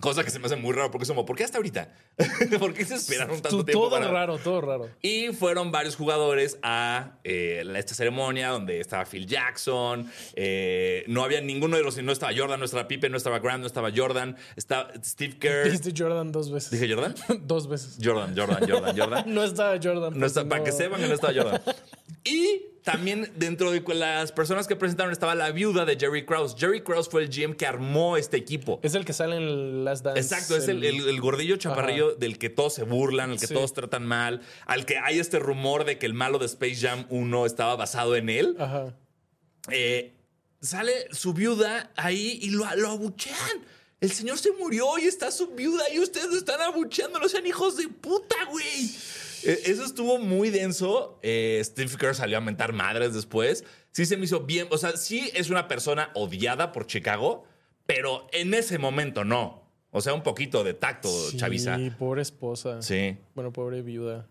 [0.00, 1.92] Cosa que se me hace muy raro porque es como, ¿por qué hasta ahorita?
[2.58, 3.88] ¿Por qué se esperaron tanto tiempo?
[3.88, 4.88] todo para- raro, todo raro.
[5.02, 10.10] y fueron varios jugadores a eh, esta ceremonia donde estaba Phil Jackson.
[10.34, 12.02] eh, no había ninguno de los.
[12.02, 14.36] No estaba Jordan, no estaba Pippen, no estaba Grant, no estaba Jordan.
[14.56, 15.64] Estaba Steve Kerr.
[15.64, 16.70] Dijiste Jordan dos veces.
[16.70, 17.14] ¿Dije Jordan?
[17.46, 17.98] dos veces.
[18.02, 19.24] Jordan, Jordan, Jordan, Jordan.
[19.34, 20.18] No estaba Jordan.
[20.18, 21.60] No está, pues, para que sepan que no estaba Jordan.
[22.24, 26.56] Y también dentro de las personas que presentaron estaba la viuda de Jerry Krause.
[26.58, 28.80] Jerry Krause fue el GM que armó este equipo.
[28.82, 30.20] Es el que sale en Last Dance.
[30.20, 33.54] Exacto, es el, el- el gordillo chaparrillo del que todos se burlan, el que Sí.
[33.54, 37.06] todos tratan mal, al que hay este rumor de que el malo de Space Jam
[37.08, 38.56] 1 estaba basado en él.
[38.58, 38.94] Ajá.
[39.70, 40.12] Eh,
[40.60, 43.64] sale su viuda ahí y lo, lo abuchean.
[44.00, 47.20] El señor se murió y está su viuda y ustedes lo están abucheando.
[47.20, 48.90] No sean hijos de puta, güey.
[49.44, 51.18] Eh, Eso estuvo muy denso.
[51.22, 53.64] Eh, Steve Kerr salió a mentar madres después.
[53.90, 54.66] Sí se me hizo bien.
[54.70, 57.44] O sea, sí es una persona odiada por Chicago,
[57.86, 59.62] pero en ese momento no.
[59.90, 61.78] O sea, un poquito de tacto, Sí, Chavisa.
[61.98, 62.80] pobre esposa.
[62.80, 63.18] Sí.
[63.34, 64.26] Bueno, pobre viuda.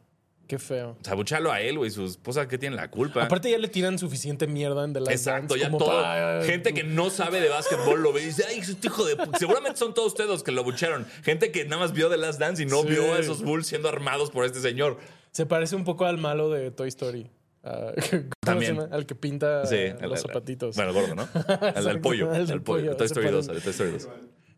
[0.52, 0.98] Qué feo.
[1.00, 1.90] O sea, abuchalo a él, güey.
[1.92, 3.24] Su esposa que tiene la culpa.
[3.24, 6.02] Aparte ya le tiran suficiente mierda en The Last Exacto, Dance ya como todo.
[6.02, 9.16] para- Gente que no sabe de básquetbol lo ve y dice, ay, este hijo de
[9.18, 9.38] pu-".
[9.40, 11.06] Seguramente son todos ustedes los que lo bucharon.
[11.24, 12.90] Gente que nada más vio The Last Dance y no Sí.
[12.90, 14.98] vio a esos Bulls siendo armados por este señor.
[15.32, 17.32] Se parece un poco al malo de Toy Story.
[17.64, 18.76] a- ¿cómo También.
[18.76, 18.90] llama?
[18.94, 20.76] Al que pinta Sí, los el- zapatitos.
[20.76, 21.30] Bueno, el gordo, ¿no?
[21.78, 22.30] El del pollo.
[22.30, 22.82] Del El pollo.
[22.88, 23.46] pollo, Toy se Story 2.
[23.48, 24.10] ponen- El Toy Story 2.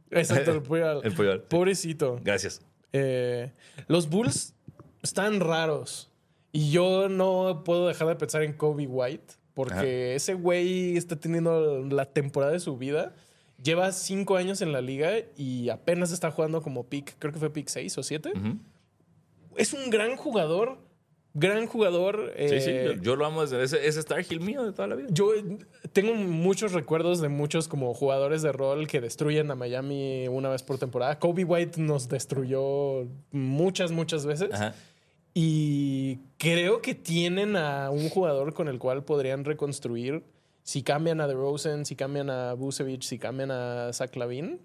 [0.09, 1.03] Exacto, el pollo.
[1.03, 1.43] El pollo.
[1.47, 2.19] Pobrecito.
[2.23, 2.61] Gracias.
[2.93, 3.51] Eh,
[3.87, 4.55] los Bulls
[5.03, 6.09] están raros.
[6.51, 9.35] Y yo no puedo dejar de pensar en Kobe White.
[9.53, 13.13] Porque ese güey está teniendo la temporada de su vida.
[13.61, 17.15] Lleva cinco años en la liga y apenas está jugando como pick.
[17.19, 18.31] Creo que fue pick 6 o 7.
[18.35, 18.57] Ujú.
[19.55, 20.79] Es un gran jugador.
[21.35, 22.33] Gran jugador.
[22.37, 22.69] Sí, sí.
[22.71, 25.07] eh, Yo, yo lo amo desde ese, ese Star Hill mío de toda la vida.
[25.11, 25.43] yo eh,
[25.91, 30.61] tengo muchos recuerdos de muchos como jugadores de rol que destruyen a Miami una vez
[30.63, 31.19] por temporada.
[31.19, 34.51] Kobe White nos destruyó muchas, muchas veces.
[34.51, 34.75] Ajá.
[35.33, 40.23] Y creo que tienen a un jugador con el cual podrían reconstruir
[40.63, 44.59] si cambian a DeRozan, si cambian a Vucevic, si cambian a Zach Lavin.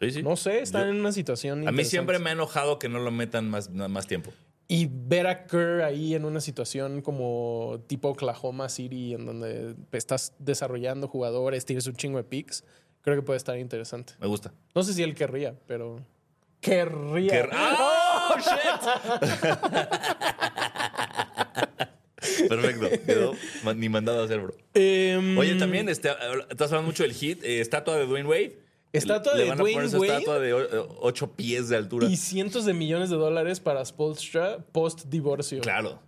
[0.00, 0.22] Sí, sí.
[0.22, 3.00] No sé, están Yo- en una situación A mí siempre me ha enojado que no
[3.00, 4.30] lo metan más, más tiempo.
[4.68, 10.34] Y ver a Kerr ahí en una situación como tipo Oklahoma City, en donde estás
[10.38, 12.64] desarrollando jugadores, tienes un chingo de picks,
[13.00, 14.12] creo que puede estar interesante.
[14.20, 14.52] Me gusta.
[14.74, 16.04] No sé si él querría, pero...
[16.60, 17.30] Querría.
[17.30, 17.48] Que-
[18.30, 19.88] ¡Oh, shit!
[22.48, 22.88] Perfecto.
[23.06, 23.34] Quedó
[23.74, 24.54] ni mandado a hacer, bro.
[24.74, 26.10] Em, Oye, también este,
[26.50, 27.42] estás hablando mucho del hit.
[27.44, 28.58] eh, estatua de Dwayne Wade.
[28.92, 30.12] Estatua Le de van a poner Dwayne esa Wade.
[30.12, 30.54] estatua de
[31.00, 32.08] 8 pies de altura.
[32.08, 35.60] Y cientos de millones de dólares para Spolstra post divorcio.
[35.60, 36.00] Claro.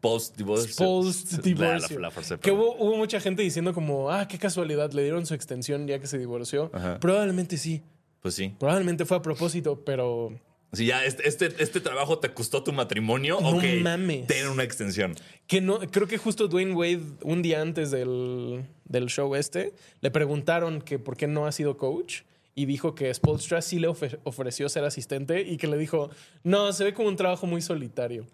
[0.00, 0.74] Post divorcio.
[0.76, 1.98] Post divorcio.
[1.98, 5.24] La, la frase, que hubo, hubo mucha gente diciendo como, ah, qué casualidad, le dieron
[5.26, 6.70] su extensión ya que se divorció.
[6.74, 6.98] Ajá.
[7.00, 7.82] Probablemente sí.
[8.20, 8.54] Pues sí.
[8.58, 10.32] Probablemente fue a propósito, pero
[10.76, 13.64] Si ya este, este, este trabajo te costó tu matrimonio, No ok.
[13.82, 14.26] mames.
[14.26, 15.14] Ten una extensión.
[15.46, 20.10] que no, creo que justo Dwayne Wade, un día antes del, del show este, le
[20.10, 22.22] preguntaron que por qué no ha sido coach.
[22.56, 26.10] Y dijo que Spolstra sí le ofreció ser asistente y que le dijo,
[26.44, 28.26] no, se ve como un trabajo muy solitario.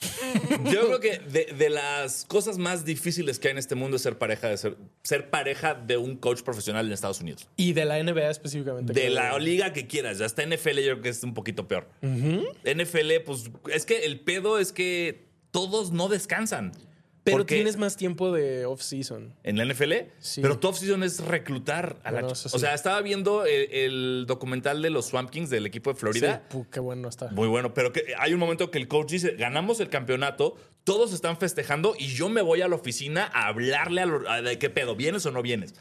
[0.72, 4.02] Yo creo que de, de las cosas más difíciles que hay en este mundo es
[4.02, 7.48] ser pareja de ser, ser pareja de un coach profesional en Estados Unidos.
[7.56, 8.92] Y de la NBA específicamente.
[8.92, 10.20] De la liga que quieras.
[10.20, 11.88] Hasta NFL yo creo que es un poquito peor.
[12.02, 16.72] NFL, pues es que el pedo es que todos no descansan.
[17.30, 19.34] Pero Porque tienes más tiempo de off-season.
[19.44, 20.40] en la NFL, Sí.
[20.40, 24.82] pero tu off-season es reclutar a la Bueno, O sea, estaba viendo el, el documental
[24.82, 26.42] de los Swamp Kings del equipo de Florida.
[26.50, 27.28] Sí, qué bueno está.
[27.30, 31.12] Muy bueno, pero que hay un momento que el coach dice, ganamos el campeonato, todos
[31.12, 34.58] están festejando y yo me voy a la oficina a hablarle a, lo- a de
[34.58, 35.74] qué pedo, ¿vienes o no vienes?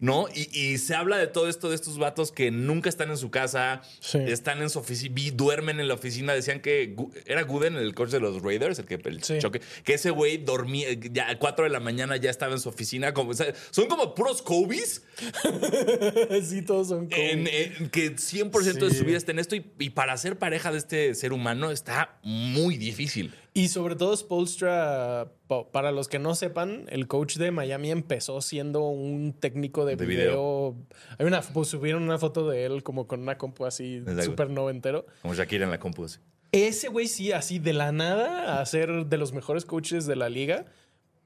[0.00, 0.26] ¿No?
[0.32, 3.32] Y, y se habla de todo esto de estos vatos que nunca están en su
[3.32, 4.18] casa, Sí.
[4.28, 6.34] están en su oficina, duermen en la oficina.
[6.34, 6.94] Decían que
[7.26, 9.38] era Gooden, el coach de los Raiders, el que el Sí.
[9.40, 12.68] choque, que ese güey dormía, ya a 4 de la mañana ya estaba en su
[12.68, 13.12] oficina.
[13.12, 15.02] Como, o sea, son como puros Kobe's
[16.48, 17.18] sí, todos son cool.
[17.18, 18.98] en- en que 100% de Sí.
[18.98, 22.18] su vida está en esto y, y para ser pareja de este ser humano está
[22.22, 23.34] muy difícil.
[23.58, 28.40] Y sobre todo Spolstra, pa- para los que no sepan, el coach de Miami empezó
[28.40, 30.76] siendo un técnico de, De video.
[31.18, 35.06] Hay una, pues, subieron una foto de él como con una compu así súper noventero.
[35.22, 36.04] Como Shakira en la compu.
[36.04, 36.18] así.
[36.52, 40.28] Ese güey sí, así de la nada, a ser de los mejores coaches de la
[40.28, 40.64] liga,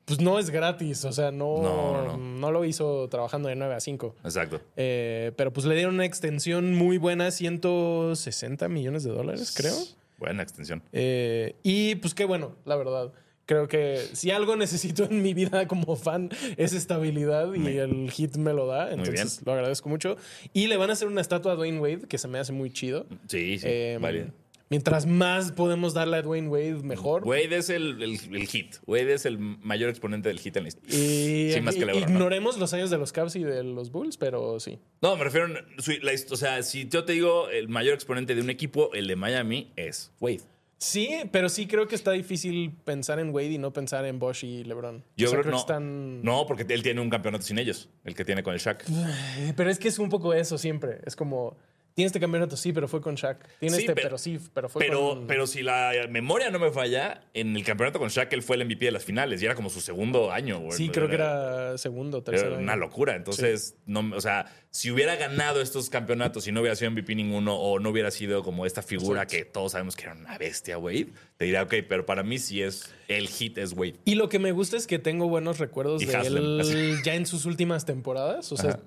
[0.05, 1.05] pues no es gratis.
[1.05, 4.17] O sea, no, No, no, no, lo hizo trabajando de 9 a 5.
[4.25, 4.61] Exacto.
[4.77, 9.75] Eh, pero pues le dieron una extensión muy buena, 160 millones de dólares, creo.
[10.23, 10.85] Buena extensión.
[10.93, 13.13] Eh, y pues qué bueno, la verdad.
[13.45, 18.37] Creo que si algo necesito en mi vida como fan es estabilidad y el hit
[18.37, 18.93] me lo da.
[18.93, 20.17] Entonces lo agradezco mucho.
[20.53, 22.71] Y le van a hacer una estatua a Dwayne Wade que se me hace muy
[22.71, 23.07] chido.
[23.27, 23.67] Sí, sí.
[23.69, 24.29] Eh, válido.
[24.73, 27.25] Mientras más podemos darle a Dwayne Wade, mejor.
[27.27, 28.77] Wade es el, el, el hit.
[28.87, 30.95] Wade es el mayor exponente del hit en la historia.
[30.99, 32.09] Y Sí, más que LeBron, ¿no?
[32.09, 34.79] ignoremos los años de los Cavs y de los Bulls, pero sí.
[35.03, 35.47] No, me refiero.
[35.49, 39.15] la o sea, si yo te digo el mayor exponente de un equipo, el de
[39.17, 40.41] Miami, es Wade.
[40.79, 44.43] Sí, pero sí creo que está difícil pensar en Wade y no pensar en Bosch
[44.43, 45.05] y LeBron.
[45.17, 45.57] Yo O sea, creo, no.
[45.59, 46.23] que están.
[46.25, 48.85] No, porque él tiene un campeonato sin ellos, el que tiene con el Shaq.
[49.57, 50.99] Pero es que es un poco eso siempre.
[51.05, 51.57] Es como,
[51.95, 53.47] tiene este campeonato, sí, pero fue con Shaq.
[53.59, 55.27] Tiene Sí, este, pero- pero, sí, pero fue Pero, con...
[55.27, 58.65] pero si la memoria no me falla, en el campeonato con Shaq él fue el
[58.65, 60.59] MVP de las finales y era como su segundo año.
[60.61, 60.73] güey.
[60.77, 62.57] Sí, creo que era segundo, Era tercero.
[62.59, 63.15] una locura.
[63.17, 67.55] Entonces, no, o sea, si hubiera ganado estos campeonatos y no hubiera sido MVP ninguno
[67.57, 71.09] o no hubiera sido como esta figura que todos sabemos que era una bestia, Wade,
[71.37, 73.97] te diría, ok, pero para mí sí es el hit es Wade.
[74.07, 77.15] Y lo que me gusta es que tengo buenos recuerdos Y de Haslem, él ya
[77.15, 78.51] en sus últimas temporadas.
[78.53, 78.81] O sea, Ajá.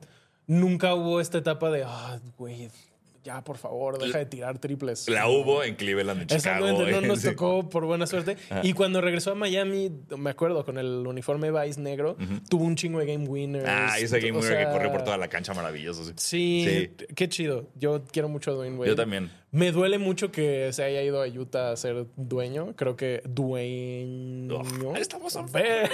[0.47, 2.69] nunca hubo esta etapa de, ah, güey,
[3.25, 5.09] ya, por favor, deja de tirar triples.
[5.09, 6.65] La hubo en Cleveland, en Chicago.
[6.67, 8.37] Exactamente, no nos tocó por buena suerte.
[8.63, 12.15] Y cuando regresó a Miami, me acuerdo, con el uniforme Vice negro,
[12.49, 13.65] tuvo un chingo de game winners.
[13.67, 16.03] Ah, ese game O winner que corrió por toda la cancha, maravilloso.
[16.15, 16.91] sí.
[17.15, 17.67] Qué chido.
[17.75, 18.89] Yo quiero mucho a Dwayne Wade.
[18.91, 19.31] Yo también.
[19.51, 22.75] Me duele mucho que se haya ido a Utah a ser dueño.
[22.75, 24.61] Creo que dueño.
[24.85, 25.89] Oh, estamos on Ve-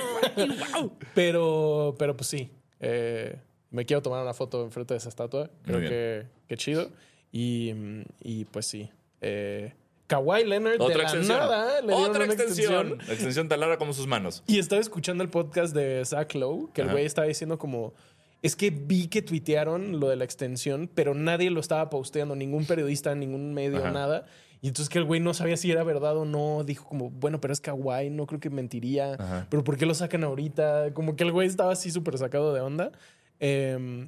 [1.13, 2.49] pero, pero pues sí.
[2.79, 3.38] eh,
[3.69, 5.49] me quiero tomar una foto enfrente de esa estatua.
[5.63, 6.89] Creo que, que chido.
[7.32, 8.89] Y, mm, y pues sí.
[9.21, 9.73] Eh,
[10.07, 11.38] Kawhi Leonard de Otra la extensión.
[11.39, 12.97] nada le dieron Otra extensión.
[13.09, 14.43] Extensión tan larga como sus manos.
[14.47, 17.93] y estaba escuchando el podcast de Zach Lowe, que el güey estaba diciendo como...
[18.41, 22.65] Es que vi que tuitearon lo de la extensión, pero nadie lo estaba posteando, ningún
[22.65, 23.91] periodista, ningún medio, Ajá.
[23.91, 24.25] nada.
[24.61, 26.63] Y entonces que el güey no sabía si era verdad o no.
[26.63, 29.13] Dijo como, bueno, pero es Kawhi, no creo que mentiría.
[29.13, 29.47] Ajá.
[29.49, 30.91] Pero ¿por qué lo sacan ahorita?
[30.95, 32.91] Como que el güey estaba así súper sacado de onda.
[33.39, 34.07] Eh,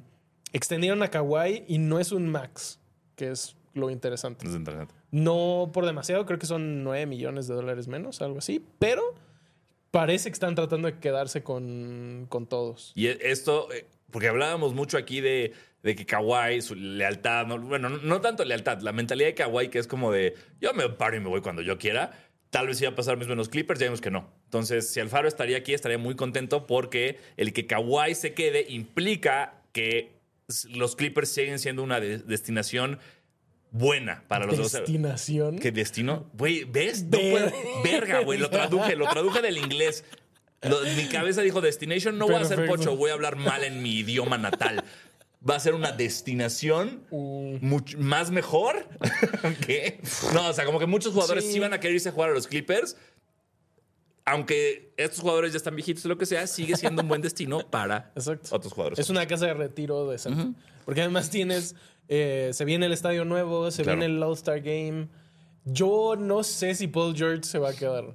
[0.52, 2.80] extendieron a Kawhi y no es un max,
[3.16, 4.46] que es lo interesante.
[4.46, 4.94] Es interesante.
[5.10, 9.02] No por demasiado, creo que son 9 millones de dólares menos, algo así, pero
[9.90, 12.92] parece que están tratando de quedarse con, con todos.
[12.94, 15.52] Y e- esto, eh, porque hablábamos mucho aquí de,
[15.82, 19.68] de que Kawhi, su lealtad, no- bueno, no, no tanto lealtad, la mentalidad de Kawhi
[19.68, 22.12] que es como de yo me paro y me voy cuando yo quiera.
[22.50, 24.30] Tal vez iba a pasar mismo en los Clippers, ya vimos que no.
[24.44, 29.60] Entonces, si Alfaro estaría aquí, estaría muy contento porque el que Kawhi se quede implica
[29.72, 30.13] que
[30.70, 32.98] los Clippers siguen siendo una de- destinación
[33.70, 34.72] buena para los dos.
[34.72, 35.58] Destinación.
[35.58, 36.30] ¿Qué destino?
[36.34, 37.04] Güey, ¿ves?
[37.04, 38.38] No puedo- Verga, güey.
[38.38, 40.04] Lo traduje, lo traduje del inglés.
[40.62, 42.18] Lo- mi cabeza dijo destination.
[42.18, 42.66] No voy a Perfecto.
[42.76, 44.84] pocho, voy a hablar mal en mi idioma natal.
[45.48, 47.58] Va a ser una destinación Uh.
[47.60, 48.88] much- más mejor.
[49.66, 50.00] ¿Qué?
[50.32, 51.52] No, o sea, como que muchos jugadores Sí.
[51.54, 51.58] sí.
[51.58, 52.96] van a querer irse a jugar a los Clippers.
[54.26, 57.58] Aunque estos jugadores ya están viejitos o lo que sea, sigue siendo un buen destino
[57.70, 58.54] para Exacto.
[58.56, 58.98] otros jugadores.
[58.98, 60.18] Es una casa de retiro de
[60.84, 61.74] Porque además tienes.
[62.08, 63.98] eh, se viene el estadio nuevo, se Claro.
[63.98, 65.08] viene el All-Star Game.
[65.64, 68.14] Yo no sé si Paul George se va a quedar.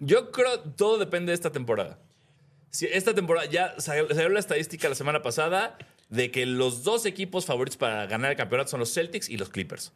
[0.00, 1.98] Yo creo todo depende de esta temporada.
[2.70, 7.46] Si esta temporada ya salió la estadística la semana pasada de que los dos equipos
[7.46, 9.92] favoritos para ganar el campeonato son los Celtics y los Clippers.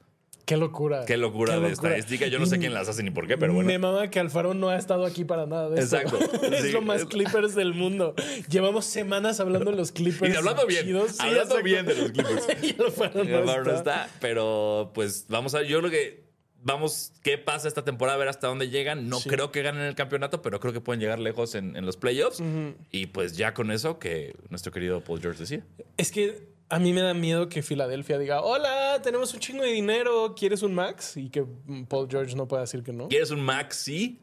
[0.51, 1.05] Qué locura.
[1.07, 2.27] Qué locura de estadística.
[2.27, 3.69] Yo no sé quién las hace ni por qué, pero bueno.
[3.69, 5.97] Me mama que Alfaro no ha estado aquí para nada de esto.
[5.97, 6.19] Exacto.
[6.53, 6.73] es Sí.
[6.73, 8.17] lo más Clippers del mundo.
[8.49, 10.35] Llevamos semanas hablando de los Clippers.
[10.35, 10.87] Y hablando bien.
[10.87, 11.63] Sí, hablando exacto.
[11.63, 12.47] bien de los Clippers.
[12.65, 14.05] y Alfaro no, Alvaro no está.
[14.07, 16.29] está, pero pues vamos a yo creo que
[16.63, 19.09] vamos qué pasa esta temporada a ver hasta dónde llegan.
[19.09, 19.29] No Sí.
[19.29, 22.43] creo que ganen el campeonato, pero creo que pueden llegar lejos en, en los playoffs.
[22.91, 25.65] Y pues ya con eso que nuestro querido Paul George decía.
[25.97, 29.73] Es que a mí me da miedo que Filadelfia diga, hola, tenemos un chingo de
[29.73, 31.17] dinero, ¿quieres un max?
[31.17, 31.45] Y que
[31.89, 33.09] Paul George no pueda decir que no.
[33.09, 34.21] ¿Quieres un Maxi?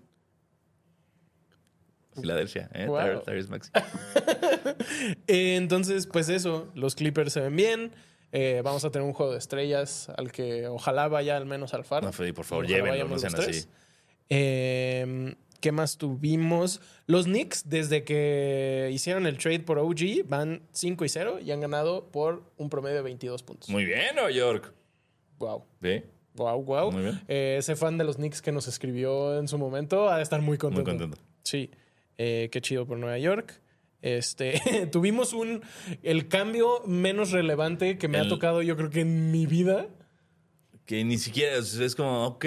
[2.15, 2.87] Filadelfia, ¿eh?
[2.87, 3.21] Wow.
[3.49, 3.69] Maxi.
[5.27, 7.91] Entonces, pues eso, los Clippers se ven bien.
[8.31, 11.83] Eh, vamos a tener un juego de estrellas al que ojalá vaya al menos al
[11.83, 12.07] faro.
[12.07, 13.67] No, Freddy, por favor, llévenlo, no sean así.
[14.29, 16.81] Eh, ¿Qué más tuvimos?
[17.07, 21.61] Los Knicks, desde que hicieron el trade por OG, van 5 y 0 y han
[21.61, 23.69] ganado por un promedio de 22 puntos.
[23.69, 24.73] Muy bien, Nueva York.
[25.39, 25.65] Wow.
[25.79, 26.05] ¿Ve?
[26.35, 26.91] Wow, wow.
[26.91, 27.21] Muy bien.
[27.27, 30.41] Eh, ese fan de los Knicks que nos escribió en su momento ha de estar
[30.41, 30.91] muy contento.
[30.91, 31.23] Muy contento.
[31.43, 31.71] Sí.
[32.17, 33.59] Eh, qué chido por Nueva York.
[34.01, 35.61] Este, tuvimos un
[36.03, 39.87] el cambio menos relevante que me ha tocado, yo creo que en mi vida.
[40.87, 42.45] Que ni siquiera es, es como, ok,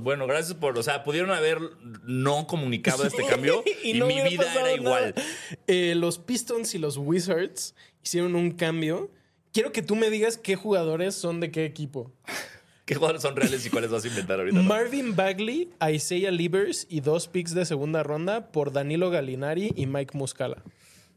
[0.00, 1.58] bueno, gracias por, o sea, pudieron haber
[2.04, 5.14] no comunicado este cambio y, no mi vida era igual.
[5.66, 9.10] Eh, los Pistons y los Wizards hicieron un cambio.
[9.52, 12.12] Quiero que tú me digas qué jugadores son de qué equipo.
[12.84, 14.54] ¿Qué jugadores son reales y cuáles vas a inventar ahorita?
[14.54, 14.64] no?
[14.64, 20.18] Marvin Bagley, Isaiah Livers y dos picks de segunda ronda por Danilo Gallinari y Mike
[20.18, 20.62] Muscala.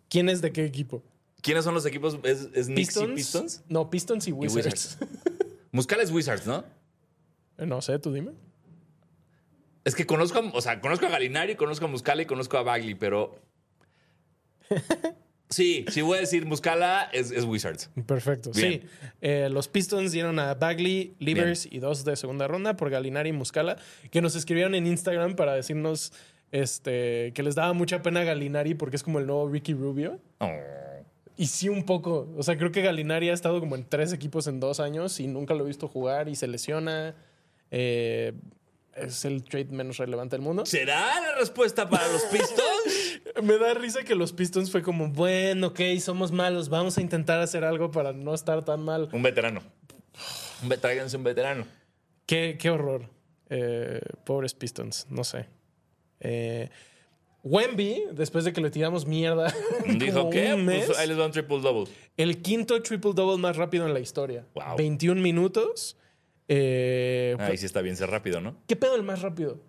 [0.07, 1.03] ¿Quién es de qué equipo?
[1.41, 2.17] ¿Quiénes son los equipos?
[2.23, 3.63] ¿Es, es Knicks y Pistons?
[3.67, 4.65] No, Pistons y Wizards.
[4.65, 4.97] Wizards.
[5.75, 6.63] Muscala es Wizards, ¿no?
[7.57, 8.31] no sé, tú dime.
[9.83, 12.63] Es que conozco, a- o sea, conozco a Galinari, conozco a Muscala y conozco a
[12.63, 13.37] Bagley, pero.
[15.47, 17.91] Sí, sí voy a decir Muscala es, es Wizards.
[18.07, 18.49] Perfecto.
[18.51, 18.81] Bien.
[18.81, 18.87] Sí.
[19.21, 23.33] Eh, los Pistons dieron a Bagley, Livers y dos de segunda ronda por Galinari y
[23.33, 23.77] Muscala,
[24.09, 26.13] que nos escribieron en Instagram para decirnos
[26.51, 30.19] este, que les daba mucha pena Galinari porque es como el nuevo Ricky Rubio.
[30.39, 30.49] Oh.
[31.37, 32.33] Y sí, un poco.
[32.37, 35.27] O sea, creo que Galinari ha estado como en tres equipos en dos años y
[35.27, 37.15] nunca lo he visto jugar y se lesiona.
[37.71, 38.33] Eh,
[38.95, 40.65] es el trade menos relevante del mundo.
[40.65, 43.21] ¿Será la respuesta para los Pistons?
[43.43, 47.41] Me da risa que los Pistons fue como, bueno, ok, somos malos, vamos a intentar
[47.41, 49.09] hacer algo para no estar tan mal.
[49.11, 49.61] un veterano.
[50.79, 51.65] Tráiganse un veterano.
[52.25, 53.09] Qué, qué horror.
[53.49, 55.47] Eh, pobres Pistons, no sé.
[56.21, 56.69] Eh,
[57.47, 59.53] Wemby, después de que le tiramos mierda,
[59.87, 61.85] Dijo que pues, ahí les va un triple double.
[62.17, 64.45] el quinto triple double más rápido en la historia.
[64.55, 64.75] Wow.
[64.77, 65.95] 21 minutos.
[66.47, 68.57] Eh, Ahí sí está bien ser rápido, ¿no?
[68.67, 69.59] ¿Qué pedo el más rápido?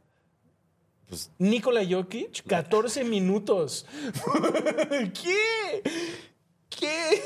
[1.08, 3.86] Pues Nikola Jokic, 14 minutos.
[4.90, 5.82] ¿Qué?
[6.70, 7.22] ¿Qué?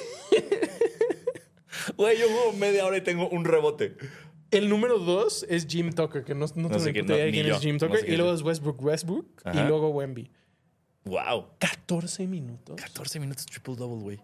[1.96, 3.96] Güey, yo juego media hora y tengo un rebote.
[4.50, 7.54] El número dos es Jim Tucker, que no, no tengo sé ni quién- idea no,
[7.56, 8.00] es Jim No Tucker.
[8.00, 8.40] sé y luego es.
[8.40, 10.30] es Westbrook Westbrook y luego Wemby.
[11.04, 11.46] Wow.
[11.58, 12.76] 14 minutos.
[12.76, 14.20] 14 minutos triple double, güey.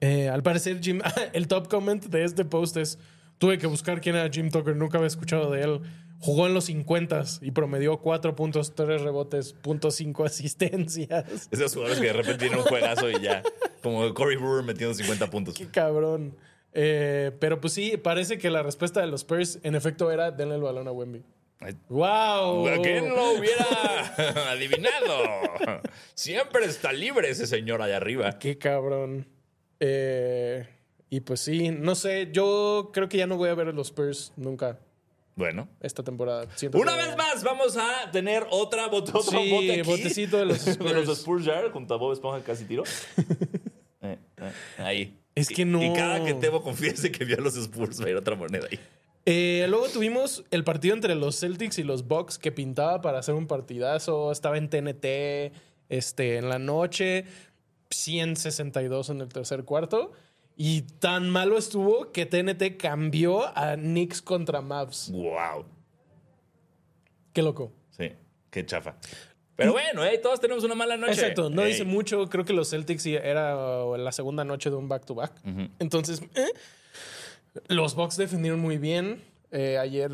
[0.00, 1.00] Eh, al parecer, Jim,
[1.32, 2.98] el top comment de este post es:
[3.38, 5.80] Tuve que buscar quién era Jim Tucker, nunca había escuchado de él.
[6.18, 11.48] Jugó en los 50 y promedió 4 puntos, 3 rebotes, punto 5 asistencias.
[11.50, 13.42] Esos jugadores que de repente tienen un juegazo y ya.
[13.82, 15.54] Como Corey Brewer metiendo 50 puntos.
[15.54, 16.36] Qué cabrón.
[16.74, 20.54] Eh, pero pues sí, parece que la respuesta de los Spurs en efecto era denle
[20.54, 21.22] el balón a Wemby.
[21.88, 22.68] ¡Wow!
[22.82, 24.14] ¿Quién lo hubiera
[24.50, 25.22] adivinado?
[26.14, 28.38] Siempre está libre ese señor allá arriba.
[28.38, 29.26] Qué cabrón.
[29.80, 30.66] Eh,
[31.10, 33.88] y pues sí, no sé, yo creo que ya no voy a ver a los
[33.88, 34.78] Spurs nunca
[35.34, 35.68] Bueno.
[35.80, 36.46] esta temporada.
[36.56, 39.82] Siento Una que- vez más vamos a tener otra bot- otro Sí, bote aquí.
[39.82, 41.18] botecito de los de los Spurs.
[41.18, 42.84] Spurs Jar junto a Bob Esponja casi tiro.
[44.04, 45.16] Eh, eh, ahí.
[45.36, 45.80] Es Y- que no.
[45.80, 48.66] Y cada que Tebo confiese que vio a los Spurs va a ir otra moneda
[48.68, 48.80] ahí.
[49.24, 53.34] Eh, luego tuvimos el partido entre los Celtics y los Bucks que pintaba para hacer
[53.34, 54.32] un partidazo.
[54.32, 55.52] Estaba en TNT
[55.88, 57.24] este, en la noche,
[57.90, 60.12] 162 en el tercer cuarto.
[60.56, 65.10] Y tan malo estuvo que TNT cambió a Knicks contra Mavs.
[65.12, 65.64] Wow.
[67.32, 67.72] Qué loco.
[67.90, 68.12] Sí,
[68.50, 68.96] qué chafa.
[69.56, 71.12] Pero bueno, eh, todos tenemos una mala noche.
[71.12, 72.28] Exacto, no dice mucho.
[72.28, 75.32] Creo que los Celtics era la segunda noche de un back-to-back.
[75.78, 76.52] Entonces, eh,
[77.68, 79.22] los Bucks defendieron muy bien.
[79.50, 80.10] Eh, ayer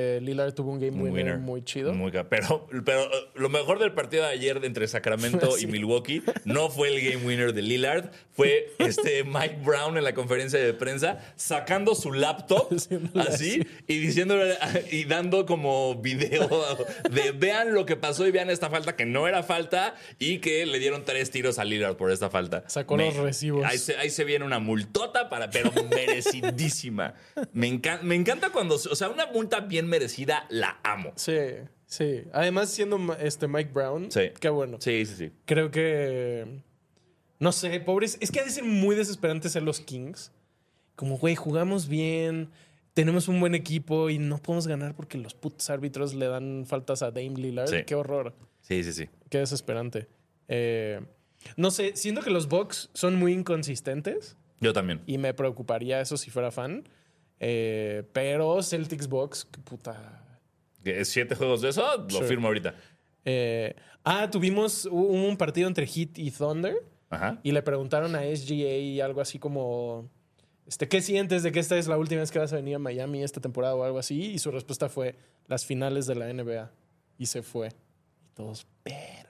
[0.00, 1.92] eh, Lillard tuvo un game winner, muy chido.
[1.92, 5.64] Muy pero, pero eh, lo mejor del partido de ayer entre Sacramento Sí.
[5.64, 10.14] y Milwaukee no fue el game winner de Lillard, fue este Mike Brown en la
[10.14, 12.68] conferencia de prensa sacando su laptop
[13.28, 14.54] así y diciéndole
[14.92, 16.48] y dando como video
[17.10, 20.64] de vean lo que pasó y vean esta falta que no era falta y que
[20.66, 22.62] le dieron tres tiros a Lillard por esta falta.
[22.68, 23.64] Sacó los recibos.
[23.64, 27.14] Ahí se, ahí se viene una multota para, pero merecidísima.
[27.52, 31.12] Me, encan- me encanta cuando, o sea, una multa bien merecida, la amo.
[31.16, 31.36] Sí,
[31.86, 32.22] sí.
[32.32, 34.30] Además, siendo este Mike Brown, Sí.
[34.40, 34.78] qué bueno.
[34.80, 35.32] Sí, sí, sí.
[35.44, 36.62] Creo que.
[37.40, 38.18] No sé, pobres.
[38.20, 40.32] Es que ha de ser muy desesperante ser los Kings.
[40.96, 42.50] Como, güey, jugamos bien,
[42.94, 47.02] tenemos un buen equipo y no podemos ganar porque los putos árbitros le dan faltas
[47.02, 47.68] a Dame Lillard.
[47.68, 47.84] Sí.
[47.86, 48.34] Qué horror.
[48.62, 49.08] Sí, sí, sí.
[49.30, 50.08] Qué desesperante.
[50.48, 51.00] Eh,
[51.56, 55.00] no sé, siento que los Bucks son muy inconsistentes Yo también.
[55.06, 56.88] y me preocuparía eso si fuera fan.
[57.40, 59.08] Eh, pero Celtics
[59.64, 60.24] puta.
[60.82, 61.84] ¿Que es ¿Siete juegos de eso?
[62.10, 62.24] Lo Sí.
[62.24, 62.74] firmo ahorita.
[63.24, 63.74] Eh,
[64.04, 66.76] ah, tuvimos un partido entre Heat y Thunder
[67.10, 67.38] Ajá.
[67.42, 70.08] y le preguntaron a SGA algo así como,
[70.66, 72.78] este, ¿qué sientes de que esta es la última vez que vas a venir a
[72.78, 74.32] Miami esta temporada o algo así?
[74.32, 75.14] Y su respuesta fue
[75.46, 76.70] las finales de la NBA
[77.18, 77.68] y se fue.
[77.68, 79.28] Y todos, verga.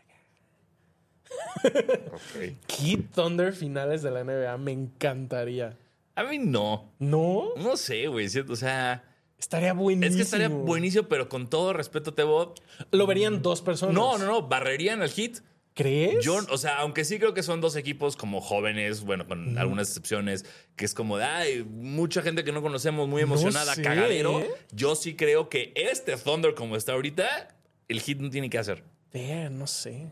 [2.12, 2.54] Ok.
[2.68, 5.76] Heat Thunder finales de la NBA, me encantaría.
[6.18, 6.92] A mí no.
[6.98, 7.54] ¿No?
[7.56, 8.26] No sé, güey.
[8.26, 9.04] O sea,
[9.38, 10.10] Estaría buenísimo.
[10.10, 12.54] es que estaría buenísimo, pero con todo respeto, Tebo.
[12.90, 13.94] Lo verían dos personas.
[13.94, 14.48] No, no, no.
[14.48, 15.38] Barrerían al hit.
[15.74, 16.24] ¿Crees?
[16.24, 19.86] Yo, o sea, aunque sí creo que son dos equipos como jóvenes, bueno, con algunas
[19.86, 20.44] excepciones,
[20.74, 24.44] que es como de, ay, mucha gente que no conocemos muy No emocionada, sé, cagadero.
[24.72, 27.54] Yo sí creo que este Thunder como está ahorita,
[27.86, 28.82] el hit no tiene que hacer.
[29.12, 30.10] Ver, no sé.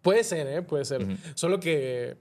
[0.00, 0.62] Puede ser, ¿eh?
[0.62, 1.04] Puede ser.
[1.34, 2.16] Solo que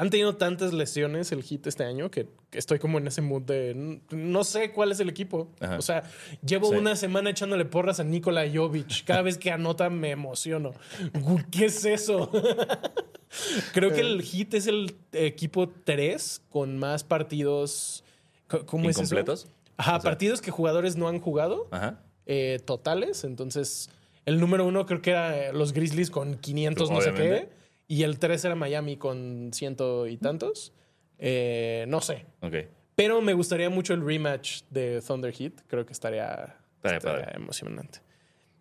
[0.00, 3.42] han tenido tantas lesiones el hit este año que, que estoy como en ese mood
[3.42, 5.50] de no sé cuál es el equipo.
[5.60, 5.76] Ajá.
[5.76, 6.04] O sea,
[6.42, 6.76] llevo Sí.
[6.76, 9.04] una semana echándole porras a Nikola Jovic.
[9.04, 10.72] Cada vez que anota me emociono.
[11.50, 12.30] ¿Qué es eso?
[13.74, 18.02] Creo que el hit es el equipo 3 con más partidos.
[18.66, 19.14] ¿Cómo es eso?
[19.76, 22.00] Ajá, O sea- partidos que jugadores no han jugado Ajá.
[22.26, 23.24] eh, totales.
[23.24, 23.90] Entonces,
[24.26, 27.59] el número uno creo que era eh, los Grizzlies con 500 no sé qué.
[27.90, 30.72] Y el tres era Miami con ciento y tantos.
[31.18, 32.24] Eh, no sé.
[32.94, 35.54] Pero me gustaría mucho el rematch de Thunder Heat.
[35.66, 37.36] Creo que estaría, Estaría estaría padre.
[37.36, 37.98] emocionante.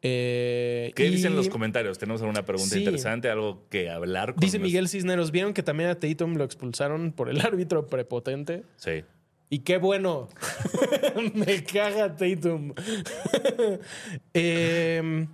[0.02, 2.00] Eh, ¿Qué y dicen los comentarios?
[2.00, 2.80] ¿Tenemos alguna pregunta Sí.
[2.80, 3.30] interesante?
[3.30, 4.34] ¿Algo que hablar?
[4.34, 8.64] con Dice Miguel Cisneros, ¿vieron que también a Tatum lo expulsaron por el árbitro prepotente?
[8.78, 9.04] Sí.
[9.52, 10.28] Y qué bueno.
[11.36, 12.74] Me caga Tatum.
[14.34, 15.28] Em,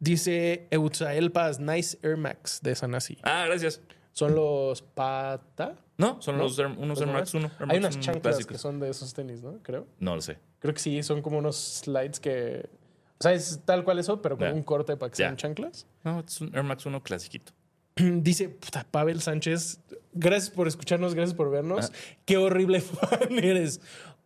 [0.00, 3.18] dice Eutzael Paz, Nice Air Max de Sanasi.
[3.22, 3.80] Ah, gracias.
[4.12, 5.76] Son los Pata.
[5.96, 6.44] No, son ¿no?
[6.44, 7.52] los Air- unos ¿Los Air Max demás?
[7.60, 7.70] 1.
[7.72, 9.58] Hay unas chanclas que son de esos tenis, ¿no?
[9.62, 9.86] Creo.
[10.00, 10.38] No lo sé.
[10.60, 12.68] Creo que sí, son como unos slides que.
[13.20, 15.86] O sea, es tal cual eso, pero con un corte para que sean chanclas.
[16.04, 17.52] No, es un Air Max 1 clasiquito.
[17.96, 19.80] Dice, puta, Pavel Sánchez,
[20.12, 21.90] gracias por escucharnos, gracias por vernos.
[21.92, 21.96] Ah.
[22.24, 23.80] Qué horrible fan eres.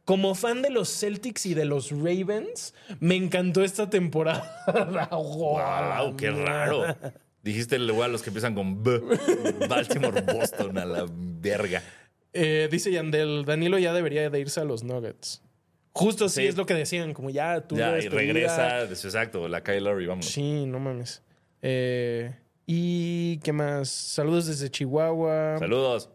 [0.05, 4.51] Como fan de los Celtics y de los Ravens, me encantó esta temporada.
[5.13, 6.17] ¡Wow!
[6.17, 6.97] ¡Qué raro!
[7.43, 9.01] Dijiste luego a los que empiezan con B.
[9.69, 11.83] Baltimore, Boston, a la verga.
[12.33, 15.43] Eh, dice Yandel, Danilo ya debería de irse a los Nuggets.
[15.93, 16.47] Justo Sí.
[16.47, 20.07] es lo que decían, como ya tú Ya, y regresa, es exacto, la Kyle Lowry,
[20.07, 20.27] vamos.
[20.27, 21.23] Sí, no mames.
[21.61, 22.35] Eh,
[22.67, 23.89] ¿Y qué más?
[23.91, 25.57] Saludos desde Chihuahua.
[25.59, 26.09] Saludos.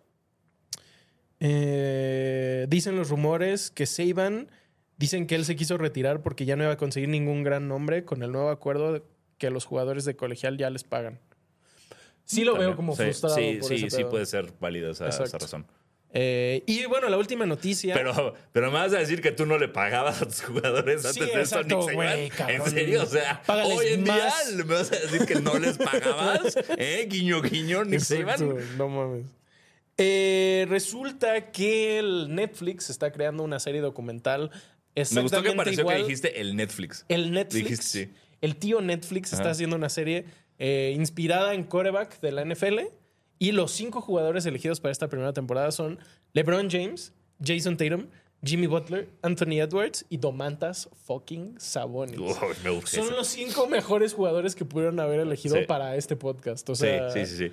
[1.39, 4.49] Eh, dicen los rumores que Saban
[4.97, 8.03] dicen que él se quiso retirar porque ya no iba a conseguir ningún gran nombre
[8.03, 9.05] con el nuevo acuerdo
[9.37, 11.19] que los jugadores de colegial ya les pagan.
[12.25, 13.35] Sí lo veo como Sí, frustrado.
[13.35, 14.09] Sí, por sí, ese sí pedo.
[14.09, 15.65] puede ser válida esa, razón.
[16.11, 17.93] Eh, y bueno, la última noticia.
[17.93, 21.19] Pero, pero me vas a decir que tú no le pagabas a tus jugadores Sí,
[21.21, 22.61] antes de exacto, güey, cabrón.
[22.61, 23.03] ¿En serio?
[23.03, 24.47] O sea, hoy en más.
[24.47, 27.05] día me vas a decir que no les pagabas, ¿eh?
[27.09, 29.25] Guiño, guiño, Nick Exacto, no mames.
[29.97, 34.51] Eh, resulta que el Netflix está creando una serie documental.
[35.11, 35.97] Me gustó que pareció igual.
[35.97, 37.05] que dijiste el Netflix.
[37.09, 37.63] El Netflix.
[37.63, 38.11] Dijiste, sí.
[38.41, 40.25] El tío Netflix está haciendo una serie
[40.59, 42.79] eh, inspirada en coreback de la NFL.
[43.39, 45.99] Y los cinco jugadores elegidos para esta primera temporada son
[46.33, 48.07] LeBron James, Jason Tatum,
[48.43, 52.15] Jimmy Butler, Anthony Edwards y Domantas fucking Sabonis.
[52.17, 53.11] Son eso.
[53.11, 55.65] los cinco mejores jugadores que pudieron haber elegido Sí.
[55.67, 56.67] para este podcast.
[56.69, 57.51] O Sí, sea, sí, sí, sí.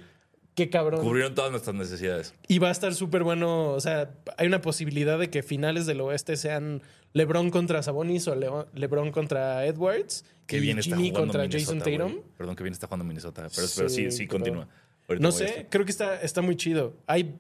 [0.55, 1.03] Qué cabrón.
[1.03, 2.35] Cubrieron todas nuestras necesidades.
[2.49, 3.73] Y va a estar súper bueno.
[3.73, 6.83] O sea, hay una posibilidad de que finales del oeste sean
[7.13, 10.25] LeBron contra Sabonis o Leo- LeBron contra Edwards.
[10.47, 12.23] Qué y bien está Jimmy jugando contra Minnesota, Jason Tatum.
[12.37, 13.49] Perdón, que bien está jugando Minnesota.
[13.55, 14.69] Pero, pero sí, Sí, pero- continúa.
[15.09, 16.95] Ahorita No sé, creo que está, está muy chido.
[17.07, 17.37] Hay.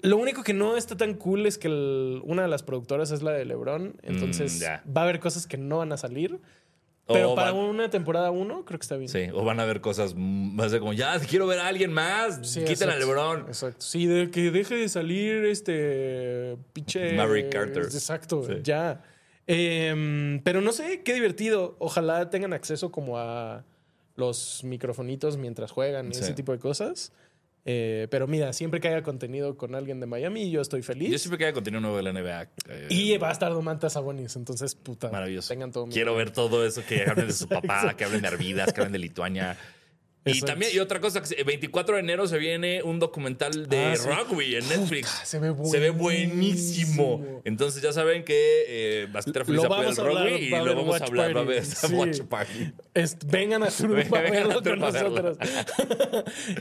[0.00, 3.22] Lo único que no está tan cool es que el- una de las productoras es
[3.22, 3.94] la de LeBron.
[4.02, 4.84] Entonces Mm, ya.
[4.88, 6.40] va a haber cosas que no van a salir.
[7.12, 9.08] Pero O para van- una temporada uno, creo que está bien.
[9.08, 12.40] Sí, o van a ver cosas más de como, ya, quiero ver a alguien más.
[12.42, 12.98] Sí, Quiten a exacto.
[12.98, 13.40] LeBron.
[13.48, 13.80] Exacto.
[13.80, 17.12] Sí, de que deje de salir este pinche.
[17.14, 17.82] Maverick Carter.
[17.84, 18.54] Exacto, Sí.
[18.62, 19.02] ya.
[19.46, 21.76] Em, pero no sé, qué divertido.
[21.78, 23.64] Ojalá tengan acceso como a
[24.16, 26.20] los microfonitos mientras juegan y Sí.
[26.20, 27.12] ese tipo de cosas.
[27.64, 31.10] Eh, pero mira, siempre que haya contenido con alguien de Miami, yo estoy feliz.
[31.12, 32.42] Yo siempre quería contenido nuevo de la NBA.
[32.68, 35.10] eh, Y va a estar Domantas Sabonis, entonces puta.
[35.10, 35.48] Maravilloso.
[35.48, 38.28] Tengan todo mi- Quiero ver todo eso, que hablen de su papá, que hablen de
[38.28, 39.56] Arvidas, que hablen de Lituania.
[40.24, 43.68] Y también, y otra cosa, que se- el 24 de enero se viene un documental
[43.68, 44.08] de Ah, sí.
[44.08, 45.08] rugby en Netflix.
[45.24, 47.40] se ve Se ve buenísimo.
[47.44, 51.36] Entonces ya saben que eh, Basquetera Feliz apoya el rugby y lo vamos a hablar.
[51.36, 51.94] Va a esta Sí.
[51.94, 52.72] watch party.
[53.26, 55.38] Vengan a Turbo Vengan a verlo con nosotros.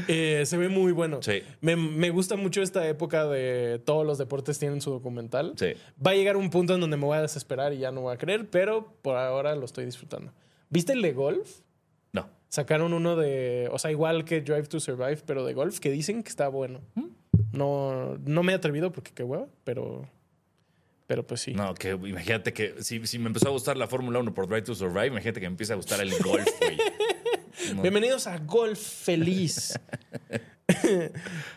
[0.07, 1.19] Eh, se ve muy bueno.
[1.21, 1.43] Sí.
[1.61, 5.53] Me, me gusta mucho esta época de todos los deportes tienen su documental.
[5.57, 5.73] Sí.
[6.05, 8.13] Va a llegar un punto en donde me voy a desesperar y ya no voy
[8.13, 10.33] a creer, pero por ahora lo estoy disfrutando.
[10.69, 11.49] ¿Viste el de golf?
[12.51, 16.21] Sacaron uno de, o sea, igual que Drive to Survive, pero de golf, que dicen
[16.21, 16.81] que está bueno.
[17.53, 20.05] No, no me he atrevido porque qué hueva, pero,
[21.07, 21.53] pero pues sí.
[21.53, 24.63] No, que imagínate que si, si me empezó a gustar la Fórmula 1 por Drive
[24.63, 26.77] to Survive, imagínate que me empieza a gustar el golf, güey.
[27.73, 27.81] No.
[27.83, 29.79] Bienvenidos a Golf Feliz.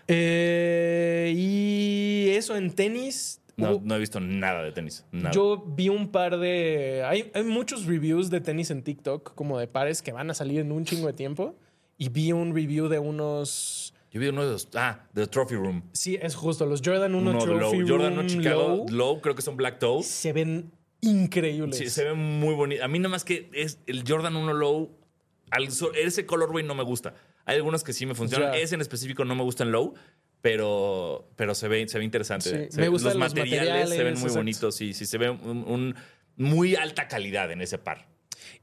[0.06, 3.40] Eh, y eso en tenis.
[3.56, 5.04] No, no he visto nada de tenis.
[5.12, 5.30] Nada.
[5.32, 7.04] Yo vi un par de.
[7.06, 10.60] Hay, hay muchos reviews de tenis en TikTok, como de pares que van a salir
[10.60, 11.56] en un chingo de tiempo.
[11.96, 13.94] Y vi un review de unos.
[14.10, 14.68] Yo vi uno de los.
[14.74, 15.82] Ah, The Trophy Room.
[15.92, 17.88] Sí, es justo, los Jordan 1 Uno de Trophy Low.
[17.88, 19.20] Jordan 1 Room Chicago Low Low.
[19.20, 20.02] creo que son Black Toe.
[20.02, 21.76] se ven increíbles.
[21.78, 22.84] Sí, se ve muy bonito.
[22.84, 24.90] A mí nada más que es el Jordan 1 Low.
[25.50, 27.14] al ese colorway no me gusta.
[27.44, 28.52] Hay algunos que sí me funcionan.
[28.52, 28.58] Ya.
[28.58, 29.94] Ese en específico no me gusta en Low.
[30.44, 32.66] Pero, pero se, ve, se ve interesante.
[32.66, 34.36] Sí, Se me gustan los los materiales, se ven muy exacto.
[34.36, 34.74] bonitos.
[34.76, 35.94] Sí, sí, se ve un, un-
[36.36, 38.08] muy alta calidad en ese par.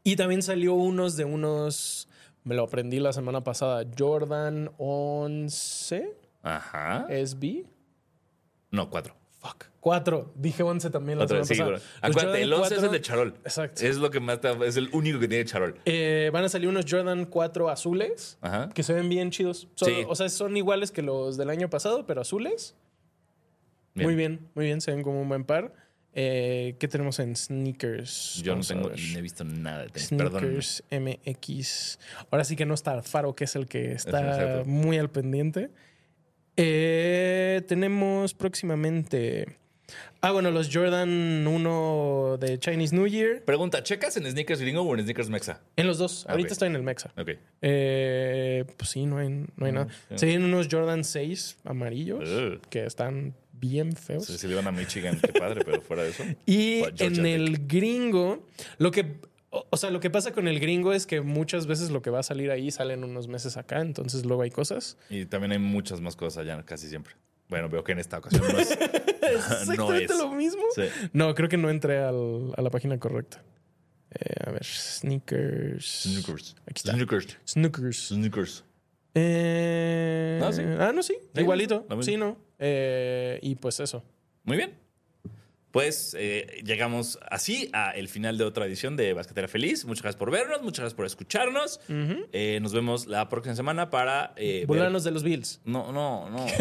[0.04, 2.08] Y también salió unos de unos.
[2.44, 3.84] Me lo aprendí la semana pasada.
[3.98, 7.08] Jordan 11 Ajá.
[7.10, 7.66] SB.
[8.70, 9.16] No, cuatro.
[9.42, 9.66] Fuck.
[9.80, 10.34] 4.
[10.36, 12.08] Dije 11 también la Otra semana sí, pasada.
[12.08, 13.34] Acuérdate, el 11 es el 4 de Charol.
[13.44, 13.84] Exacto.
[13.84, 15.80] Es lo que más te- es el único que tiene Charol.
[15.86, 18.70] Eh, van a salir unos Jordan 4 azules Ajá.
[18.70, 19.68] que se ven bien chidos.
[19.74, 20.04] Son- Sí.
[20.08, 22.76] O sea, son iguales que los del año pasado, pero azules.
[23.96, 24.08] Bien.
[24.08, 24.80] Muy bien, muy bien.
[24.82, 25.74] Se ven como un buen par.
[26.14, 28.36] Eh, ¿Qué tenemos en sneakers?
[28.44, 30.10] Yo no Vamos tengo, no he visto nada de tenis.
[30.10, 30.62] Perdóname.
[30.62, 32.00] Sneakers MX.
[32.30, 34.70] Ahora sí que no está Faro, que es el que está Exacto.
[34.70, 35.72] muy al pendiente.
[36.58, 39.58] Eh, tenemos próximamente.
[40.22, 43.44] Ah, bueno, los Jordan 1 de Chinese New Year.
[43.44, 45.62] Pregunta, ¿checas en sneakers gringo o en sneakers mexa?
[45.76, 46.26] En los dos.
[46.28, 46.52] Ah, Ahorita ok.
[46.52, 47.12] estoy en el Mexa.
[47.18, 47.30] Ok.
[47.62, 49.88] Eh, pues sí, no hay, no hay nada.
[50.10, 50.18] sí.
[50.20, 52.30] Se vienen unos Jordan 6 amarillos
[52.70, 54.26] que están bien feos.
[54.26, 56.24] Se, se le van a Michigan, qué padre, pero fuera de eso.
[56.46, 58.48] Y en el gringo,
[58.78, 59.16] lo que
[59.54, 62.10] O, o sea, lo que pasa con el gringo es que muchas veces lo que
[62.10, 64.98] va a salir ahí sale en unos meses acá, entonces luego hay cosas.
[65.10, 67.14] Y también hay muchas más cosas allá, casi siempre.
[67.50, 68.72] Bueno, veo que en esta ocasión no es.
[69.22, 70.64] Exactamente lo mismo.
[70.74, 70.84] Sí.
[71.14, 73.44] No, creo que no entré al- a la página correcta.
[74.12, 76.04] Eh, a ver, sneakers.
[76.04, 76.56] Snookers.
[76.66, 76.94] Aquí está.
[76.94, 77.38] Snookers.
[77.46, 78.08] Snookers.
[78.08, 78.64] Snookers.
[79.14, 80.62] Eh, Ah, sí.
[80.80, 81.16] Ah, no, sí.
[81.36, 81.86] Sí, igualito.
[82.02, 82.38] Sí, no.
[82.60, 84.04] Eh, y pues eso.
[84.44, 84.74] Muy bien.
[85.72, 89.86] Pues eh, llegamos así a el final de otra edición de Basquetera Feliz.
[89.86, 91.80] Muchas gracias por vernos, muchas gracias por escucharnos.
[92.34, 94.34] Eh, nos vemos la próxima semana para.
[94.36, 95.62] eh, ver- Volanos de los Bills.
[95.66, 96.46] No, no, no.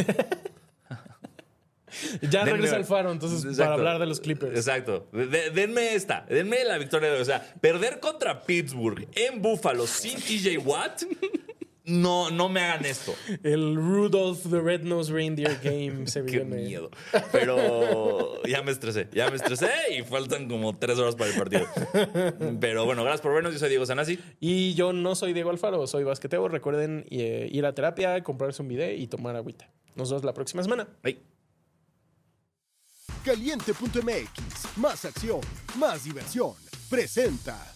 [2.23, 4.55] Ya Denme- regresa el faro, entonces para hablar de los Clippers.
[4.57, 5.09] Exacto.
[5.13, 6.25] De- de- denme esta.
[6.29, 7.11] Denme la victoria.
[7.11, 11.03] de- O sea, perder contra Pittsburgh en Buffalo sin TJ Watt.
[11.85, 13.15] No, no me hagan esto.
[13.43, 16.57] El Rudolph the Red-Nosed Reindeer Game se Qué viene.
[16.63, 16.91] miedo.
[17.33, 19.09] Pero ya me estresé.
[19.13, 21.67] Ya me estresé y faltan como tres horas para el partido.
[22.61, 23.53] Pero bueno, gracias por vernos.
[23.55, 24.19] Yo soy Diego Sanasi.
[24.41, 26.49] Y yo no soy Diego Alfaro, soy basqueteo.
[26.49, 29.71] Recuerden eh, ir a terapia, comprarse un video y tomar agüita.
[29.97, 30.87] Nos vemos la próxima semana.
[31.03, 31.19] Bye.
[33.25, 35.41] Caliente.mx, más acción,
[35.77, 36.53] más diversión.
[36.89, 37.75] Presenta.